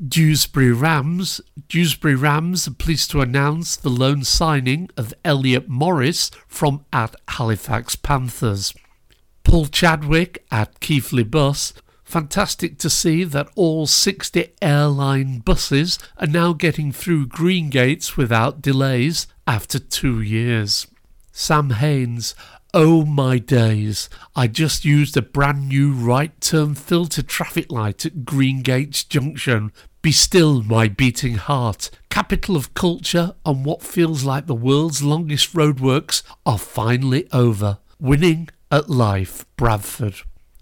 [0.06, 1.40] Dewsbury Rams.
[1.68, 7.96] Dewsbury Rams are pleased to announce the loan signing of Elliot Morris from at Halifax
[7.96, 8.72] Panthers.
[9.42, 11.72] Paul Chadwick at Keighley Bus.
[12.04, 18.62] Fantastic to see that all 60 airline buses are now getting through Green Gates without
[18.62, 20.86] delays after two years.
[21.32, 22.34] Sam Haynes.
[22.74, 28.26] Oh my days, I just used a brand new right turn filter traffic light at
[28.26, 29.72] Green Gates Junction.
[30.02, 31.88] Be still, my beating heart.
[32.10, 37.78] Capital of culture and what feels like the world's longest roadworks are finally over.
[37.98, 40.16] Winning at life, Bradford.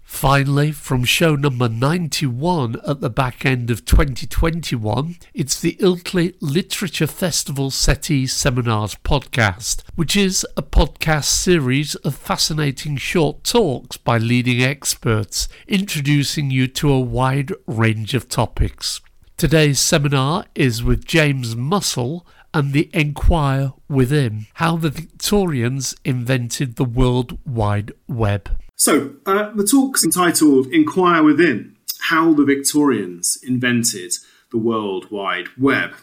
[0.07, 7.05] Finally, from show number 91 at the back end of 2021, it's the Ilkley Literature
[7.05, 14.63] Festival SETI Seminars podcast, which is a podcast series of fascinating short talks by leading
[14.63, 19.01] experts, introducing you to a wide range of topics.
[19.35, 26.85] Today's seminar is with James Mussell and the Enquire Within How the Victorians Invented the
[26.85, 28.49] World Wide Web.
[28.79, 34.13] So, uh, the talk's entitled Inquire Within How the Victorians Invented
[34.51, 35.95] the World Wide Web.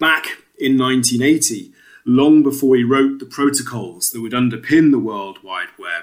[0.00, 1.72] Back in 1980,
[2.04, 6.02] long before he wrote the protocols that would underpin the World Wide Web,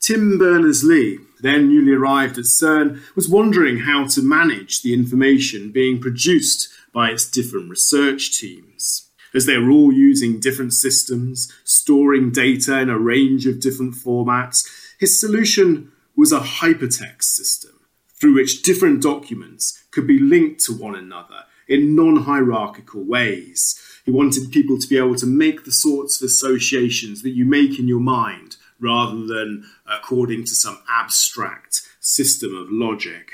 [0.00, 5.70] Tim Berners Lee, then newly arrived at CERN, was wondering how to manage the information
[5.70, 9.08] being produced by its different research teams.
[9.32, 14.66] As they were all using different systems, storing data in a range of different formats,
[14.98, 17.72] his solution was a hypertext system
[18.14, 23.80] through which different documents could be linked to one another in non hierarchical ways.
[24.04, 27.78] He wanted people to be able to make the sorts of associations that you make
[27.78, 33.32] in your mind rather than according to some abstract system of logic.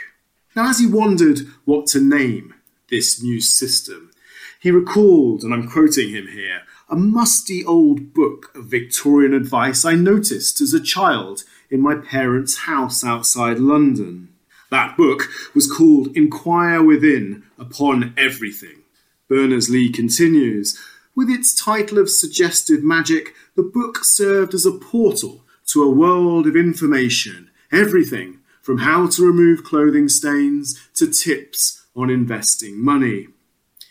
[0.55, 2.55] Now, as he wondered what to name
[2.89, 4.11] this new system,
[4.61, 9.95] he recalled, and I'm quoting him here, a musty old book of Victorian advice I
[9.95, 14.29] noticed as a child in my parents' house outside London.
[14.71, 15.23] That book
[15.55, 18.83] was called Inquire Within Upon Everything.
[19.27, 20.79] Berners Lee continues
[21.17, 26.47] With its title of suggestive magic, the book served as a portal to a world
[26.47, 33.29] of information, everything from how to remove clothing stains to tips on investing money.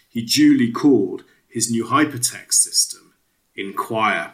[0.08, 3.14] He duly called his new hypertext system
[3.56, 4.34] Inquire.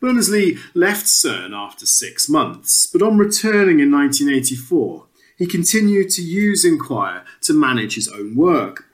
[0.00, 6.22] Berners Lee left CERN after six months, but on returning in 1984, he continued to
[6.22, 8.86] use Inquire to manage his own work.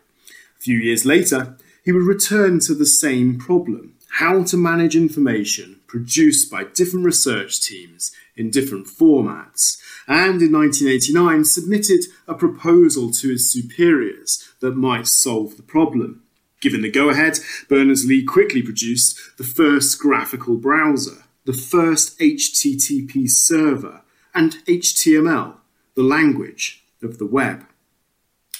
[0.58, 5.80] A few years later, he would return to the same problem how to manage information
[5.86, 13.30] produced by different research teams in different formats, and in 1989 submitted a proposal to
[13.30, 16.22] his superiors that might solve the problem.
[16.60, 17.38] Given the go ahead,
[17.68, 24.02] Berners Lee quickly produced the first graphical browser, the first HTTP server,
[24.34, 25.54] and HTML,
[25.94, 27.64] the language of the web.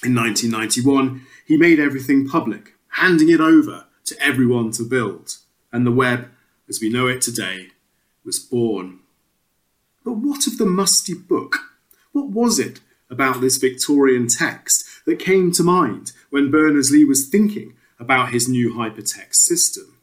[0.05, 5.37] In 1991, he made everything public, handing it over to everyone to build,
[5.73, 6.29] and the web,
[6.69, 7.69] as we know it today,
[8.25, 9.01] was born.
[10.05, 11.57] But what of the musty book?
[12.13, 12.81] What was it
[13.11, 18.49] about this Victorian text that came to mind when Berners Lee was thinking about his
[18.49, 19.99] new hypertext system.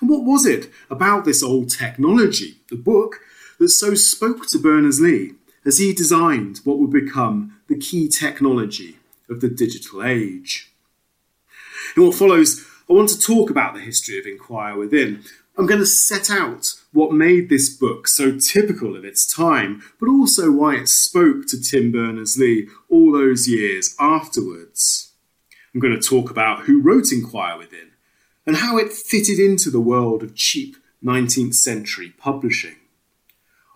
[0.00, 3.20] And what was it about this old technology, the book,
[3.58, 5.34] that so spoke to Berners Lee
[5.64, 8.98] as he designed what would become the key technology
[9.28, 10.70] of the digital age?
[11.96, 15.24] In what follows, I want to talk about the history of Inquire Within.
[15.56, 20.08] I'm going to set out what made this book so typical of its time, but
[20.08, 25.07] also why it spoke to Tim Berners Lee all those years afterwards.
[25.74, 27.90] I'm going to talk about who wrote Inquire Within
[28.46, 32.76] and how it fitted into the world of cheap 19th century publishing.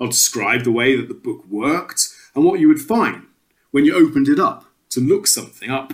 [0.00, 3.26] I'll describe the way that the book worked and what you would find
[3.70, 5.92] when you opened it up to look something up.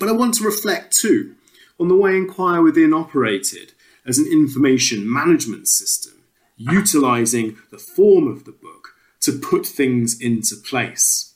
[0.00, 1.34] But I want to reflect too
[1.78, 3.72] on the way Inquire Within operated
[4.06, 6.22] as an information management system,
[6.56, 11.34] utilizing the form of the book to put things into place.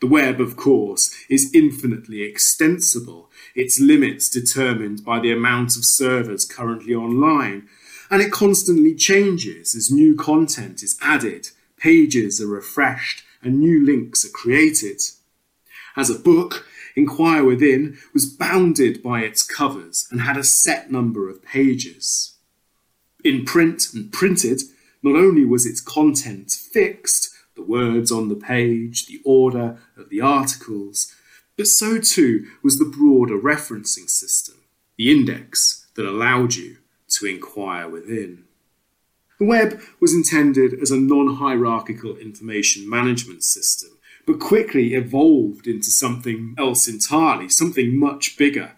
[0.00, 6.44] The web, of course, is infinitely extensible, its limits determined by the amount of servers
[6.44, 7.68] currently online,
[8.10, 14.24] and it constantly changes as new content is added, pages are refreshed, and new links
[14.24, 15.00] are created.
[15.96, 21.28] As a book, Inquire Within was bounded by its covers and had a set number
[21.28, 22.36] of pages.
[23.24, 24.62] In print and printed,
[25.02, 30.20] not only was its content fixed, the words on the page, the order of the
[30.20, 31.12] articles,
[31.56, 34.56] but so too was the broader referencing system,
[34.96, 36.76] the index that allowed you
[37.08, 38.44] to inquire within.
[39.38, 45.90] The web was intended as a non hierarchical information management system, but quickly evolved into
[45.90, 48.72] something else entirely, something much bigger.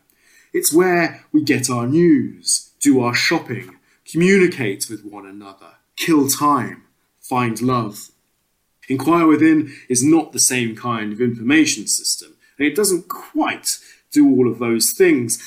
[0.53, 3.77] It's where we get our news, do our shopping,
[4.11, 6.85] communicate with one another, kill time,
[7.21, 8.11] find love.
[8.89, 13.79] Inquire Within is not the same kind of information system, and it doesn't quite
[14.11, 15.39] do all of those things.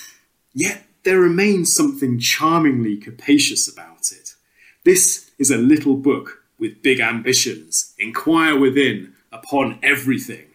[0.53, 4.35] Yet there remains something charmingly capacious about it.
[4.83, 10.45] This is a little book with big ambitions, inquire within upon everything.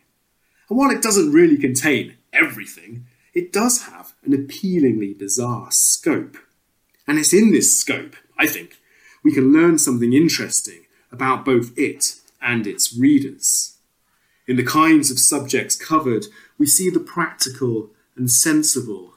[0.69, 6.37] And while it doesn't really contain everything, it does have an appealingly bizarre scope.
[7.07, 8.77] And it's in this scope, I think,
[9.25, 13.77] we can learn something interesting about both it and its readers.
[14.47, 16.27] In the kinds of subjects covered,
[16.59, 19.15] we see the practical and sensible,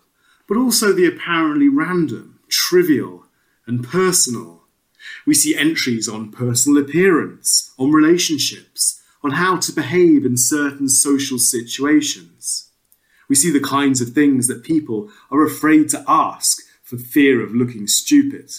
[0.47, 3.25] but also the apparently random, trivial,
[3.67, 4.63] and personal.
[5.25, 11.37] We see entries on personal appearance, on relationships, on how to behave in certain social
[11.37, 12.69] situations.
[13.27, 17.53] We see the kinds of things that people are afraid to ask for fear of
[17.53, 18.49] looking stupid.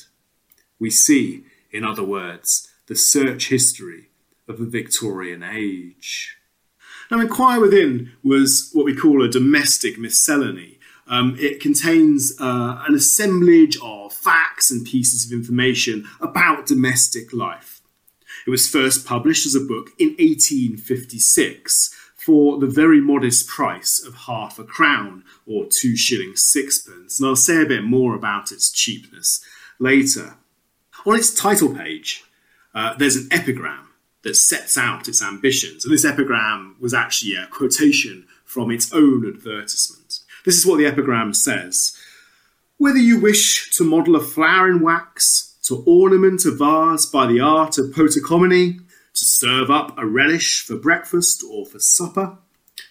[0.78, 4.09] We see, in other words, the search history
[4.50, 6.36] of the Victorian age.
[7.10, 10.78] Now, Inquire Within was what we call a domestic miscellany.
[11.08, 17.80] Um, it contains uh, an assemblage of facts and pieces of information about domestic life.
[18.46, 24.14] It was first published as a book in 1856 for the very modest price of
[24.14, 28.70] half a crown or two shillings sixpence, and I'll say a bit more about its
[28.70, 29.44] cheapness
[29.80, 30.36] later.
[31.06, 32.22] On its title page,
[32.74, 33.89] uh, there's an epigram
[34.22, 39.26] that sets out its ambitions, and this epigram was actually a quotation from its own
[39.26, 40.20] advertisement.
[40.44, 41.96] This is what the epigram says
[42.78, 47.40] Whether you wish to model a flower in wax, to ornament a vase by the
[47.40, 48.78] art of potichomania,
[49.14, 52.38] to serve up a relish for breakfast or for supper,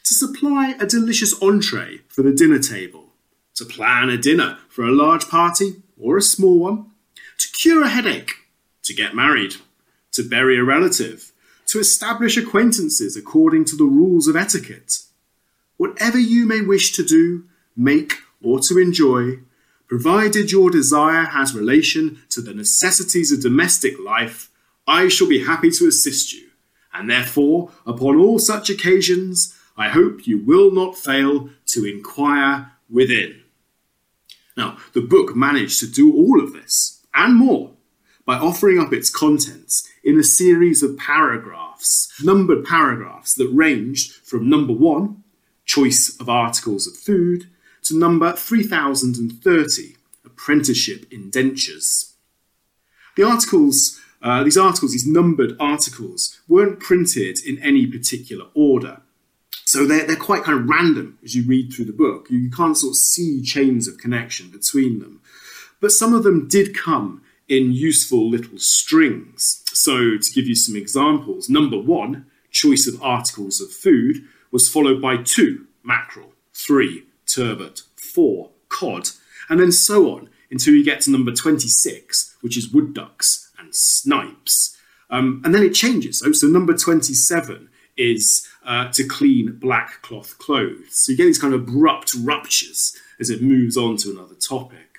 [0.03, 3.13] to supply a delicious entree for the dinner table,
[3.55, 6.91] to plan a dinner for a large party or a small one,
[7.37, 8.31] to cure a headache,
[8.83, 9.55] to get married,
[10.19, 11.31] to bury a relative,
[11.65, 14.99] to establish acquaintances according to the rules of etiquette.
[15.77, 19.39] Whatever you may wish to do, make, or to enjoy,
[19.87, 24.49] provided your desire has relation to the necessities of domestic life,
[24.85, 26.49] I shall be happy to assist you,
[26.93, 33.41] and therefore, upon all such occasions, I hope you will not fail to inquire within.
[34.57, 37.71] Now, the book managed to do all of this and more
[38.29, 44.47] by offering up its contents in a series of paragraphs, numbered paragraphs that ranged from
[44.47, 45.23] number one,
[45.65, 47.49] choice of articles of food,
[47.81, 52.13] to number 3030, apprenticeship indentures.
[53.17, 59.01] The articles, uh, these articles, these numbered articles, weren't printed in any particular order.
[59.65, 62.27] So they're, they're quite kind of random as you read through the book.
[62.29, 65.19] You, you can't sort of see chains of connection between them.
[65.81, 69.63] But some of them did come in useful little strings.
[69.73, 75.01] So, to give you some examples, number one, choice of articles of food, was followed
[75.01, 79.09] by two, mackerel, three, turbot, four, cod,
[79.49, 83.73] and then so on until you get to number 26, which is wood ducks and
[83.73, 84.77] snipes.
[85.09, 86.19] Um, and then it changes.
[86.19, 90.91] So, so number 27 is uh, to clean black cloth clothes.
[90.91, 94.97] So you get these kind of abrupt ruptures as it moves on to another topic.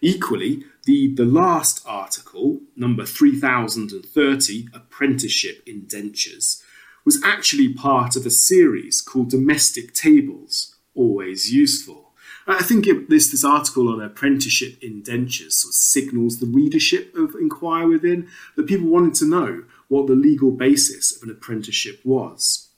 [0.00, 6.62] Equally, the, the last article, number 3030, Apprenticeship Indentures,
[7.04, 12.12] was actually part of a series called Domestic Tables, always useful.
[12.46, 17.34] I think it, this, this article on apprenticeship indentures sort of signals the readership of
[17.34, 22.68] Inquire Within, that people wanted to know what the legal basis of an apprenticeship was.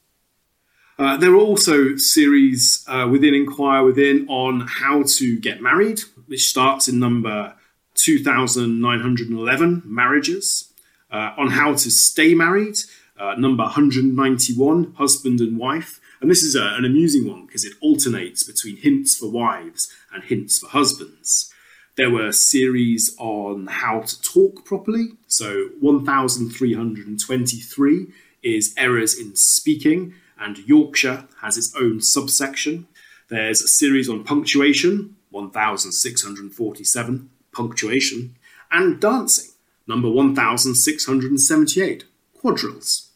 [0.98, 6.48] Uh, there are also series uh, within Inquire Within on how to get married, which
[6.48, 7.54] starts in number
[7.96, 10.72] 2,911, marriages,
[11.10, 12.76] uh, on how to stay married,
[13.18, 16.00] uh, number 191, husband and wife.
[16.20, 20.22] And this is a, an amusing one because it alternates between hints for wives and
[20.24, 21.50] hints for husbands.
[21.96, 25.12] There were series on how to talk properly.
[25.28, 28.06] So 1323
[28.42, 32.86] is errors in speaking, and Yorkshire has its own subsection.
[33.28, 38.36] There's a series on punctuation, 1647, punctuation,
[38.70, 39.50] and dancing,
[39.86, 42.04] number 1678,
[42.34, 43.08] quadrilles.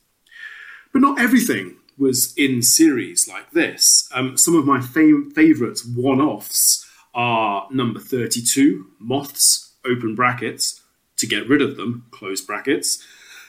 [0.93, 4.09] But not everything was in series like this.
[4.15, 10.81] Um, some of my fav- favourite one offs are number 32, moths, open brackets,
[11.19, 13.05] to get rid of them, close brackets.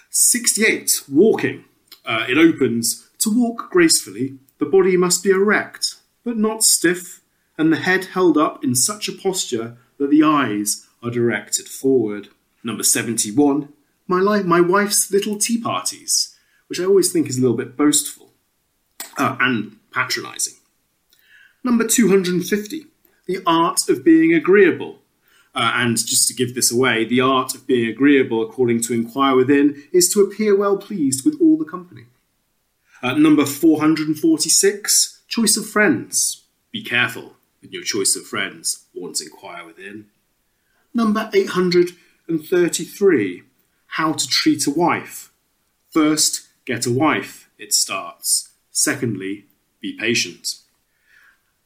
[0.10, 1.64] 68, walking.
[2.06, 7.22] Uh, it opens to walk gracefully, the body must be erect, but not stiff,
[7.58, 12.30] and the head held up in such a posture that the eyes are directed forward.
[12.64, 13.72] Number 71,
[14.08, 16.36] my, my wife's little tea parties,
[16.68, 18.34] which I always think is a little bit boastful
[19.16, 20.56] uh, and patronising.
[21.64, 22.88] Number 250,
[23.28, 24.98] the art of being agreeable.
[25.54, 29.36] Uh, and just to give this away, the art of being agreeable, according to Inquire
[29.36, 32.06] Within, is to appear well pleased with all the company.
[33.04, 36.46] Uh, number 446, choice of friends.
[36.72, 40.08] Be careful with your choice of friends, warns Inquire Within.
[40.94, 43.44] Number 833,
[43.88, 45.32] how to treat a wife.
[45.90, 48.50] First, get a wife, it starts.
[48.72, 49.46] Secondly,
[49.82, 50.56] be patient.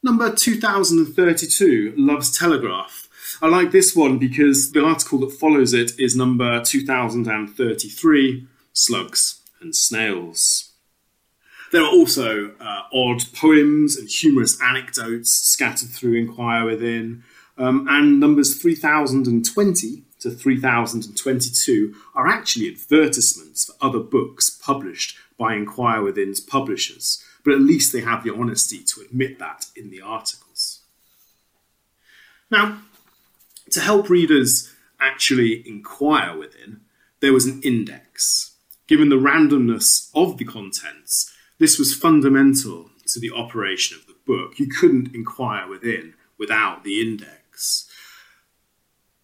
[0.03, 3.09] Number 2032, Love's Telegraph.
[3.41, 9.75] I like this one because the article that follows it is number 2033, Slugs and
[9.75, 10.71] Snails.
[11.75, 17.25] There are also uh, odd poems and humorous anecdotes scattered through Inquire Within,
[17.57, 26.01] um, and numbers 3020 to 3022 are actually advertisements for other books published by Inquire
[26.01, 30.79] Within's publishers, but at least they have the honesty to admit that in the articles.
[32.49, 32.83] Now,
[33.71, 36.79] to help readers actually inquire within,
[37.19, 38.55] there was an index.
[38.87, 44.59] Given the randomness of the contents, this was fundamental to the operation of the book.
[44.59, 47.89] You couldn't inquire within without the index.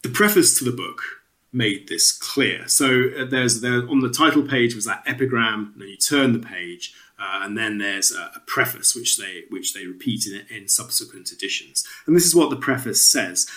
[0.04, 1.02] The preface to the book
[1.54, 2.68] made this clear.
[2.68, 6.34] So uh, there's there on the title page was that epigram, and then you turn
[6.34, 10.46] the page, uh, and then there's a, a, preface which they which they repeat in,
[10.56, 11.86] in subsequent editions.
[12.06, 13.48] And this is what the preface says: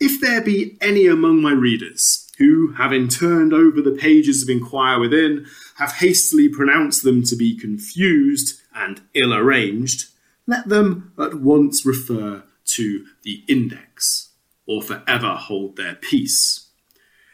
[0.00, 4.98] If there be any among my readers who, having turned over the pages of Inquire
[4.98, 5.46] Within,
[5.76, 10.10] have hastily pronounced them to be confused and ill arranged,
[10.46, 14.30] let them at once refer to the index,
[14.66, 16.68] or forever hold their peace.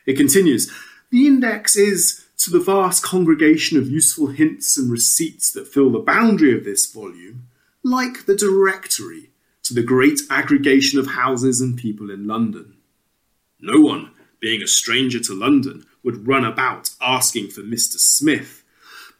[0.06, 0.72] It continues
[1.10, 5.98] The index is, to the vast congregation of useful hints and receipts that fill the
[5.98, 7.48] boundary of this volume,
[7.82, 9.30] like the directory
[9.62, 12.76] to the great aggregation of houses and people in London.
[13.60, 17.98] No one, being a stranger to London, would run about asking for Mr.
[17.98, 18.62] Smith,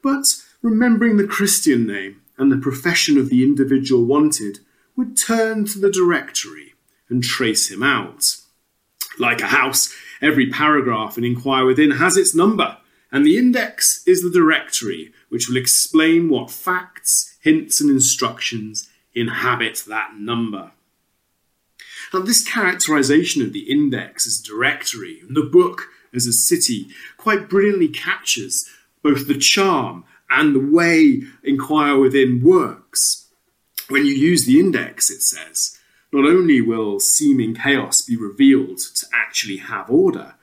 [0.02, 0.26] but
[0.62, 4.60] remembering the Christian name and the profession of the individual wanted,
[4.96, 6.74] would turn to the directory
[7.08, 8.36] and trace him out.
[9.18, 12.78] Like a house, every paragraph and Inquire Within has its number,
[13.12, 19.84] and the index is the directory which will explain what facts, hints, and instructions inhabit
[19.88, 20.72] that number.
[22.12, 27.48] Now, this characterization of the index as directory and the book as a city quite
[27.48, 28.68] brilliantly captures
[29.02, 33.28] both the charm and the way Inquire Within works.
[33.88, 35.78] When you use the index, it says,
[36.12, 40.34] not only will seeming chaos be revealed to actually have order,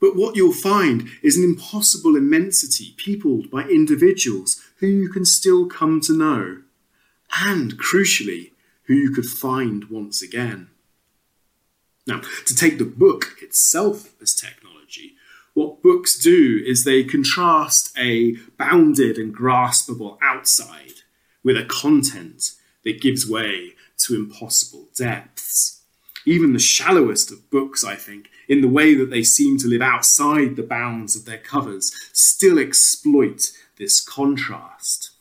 [0.00, 5.66] but what you'll find is an impossible immensity peopled by individuals who you can still
[5.66, 6.62] come to know,
[7.44, 8.52] and crucially,
[8.84, 10.68] who you could find once again.
[12.06, 14.65] Now, to take the book itself as technology,
[15.56, 21.00] what books do is they contrast a bounded and graspable outside
[21.42, 22.52] with a content
[22.84, 25.80] that gives way to impossible depths.
[26.26, 29.80] Even the shallowest of books, I think, in the way that they seem to live
[29.80, 35.12] outside the bounds of their covers, still exploit this contrast.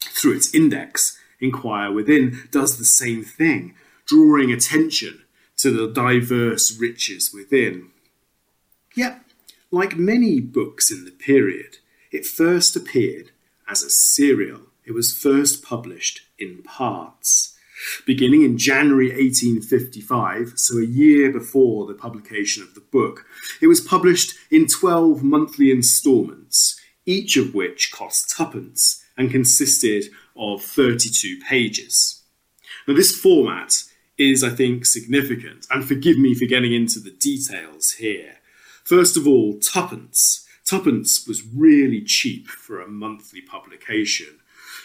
[0.00, 3.74] Through its index, Inquire Within does the same thing,
[4.04, 5.22] drawing attention
[5.56, 7.90] to the diverse riches within.
[8.94, 9.20] Yet,
[9.70, 11.78] like many books in the period,
[12.10, 13.30] it first appeared
[13.68, 17.56] as a serial it was first published in parts.
[18.06, 23.26] Beginning in January 1855, so a year before the publication of the book,
[23.60, 30.04] it was published in 12 monthly instalments, each of which cost twopence and consisted
[30.36, 32.22] of 32 pages.
[32.86, 33.82] Now, this format
[34.18, 38.36] is, I think, significant, and forgive me for getting into the details here.
[38.84, 40.46] First of all, twopence.
[40.66, 44.38] Twopence was really cheap for a monthly publication.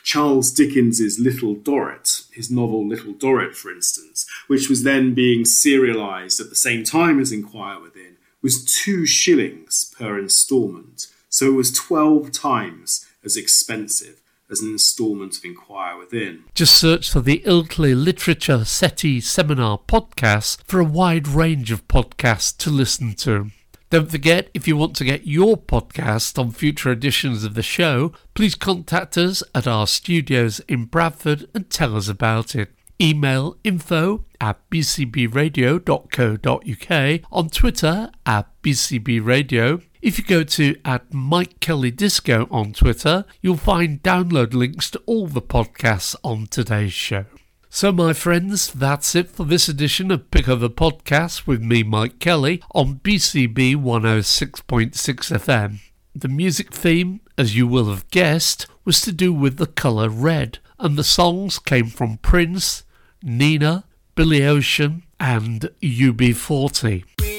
[0.03, 6.39] Charles Dickens's Little Dorrit, his novel Little Dorrit, for instance, which was then being serialized
[6.39, 11.07] at the same time as Inquire Within, was two shillings per instalment.
[11.29, 16.43] So it was 12 times as expensive as an instalment of Inquire Within.
[16.55, 22.57] Just search for the Ilkley Literature SETI Seminar podcast for a wide range of podcasts
[22.57, 23.51] to listen to.
[23.89, 28.13] Don't forget, if you want to get your podcast on future editions of the show,
[28.35, 32.69] please contact us at our studios in Bradford and tell us about it.
[33.01, 39.81] Email info at bcbradio.co.uk, on Twitter at bcbradio.
[40.03, 45.01] If you go to at Mike Kelly Disco on Twitter, you'll find download links to
[45.07, 47.25] all the podcasts on today's show.
[47.71, 51.83] So, my friends, that's it for this edition of Pick of the Podcast with me,
[51.83, 55.79] Mike Kelly, on BCB 106.6 FM.
[56.15, 60.57] The music theme, as you will have guessed, was to do with the colour red,
[60.79, 62.85] and the songs came from Prince,
[63.21, 63.83] Nena,
[64.15, 67.38] Billy Ocean, and UB40.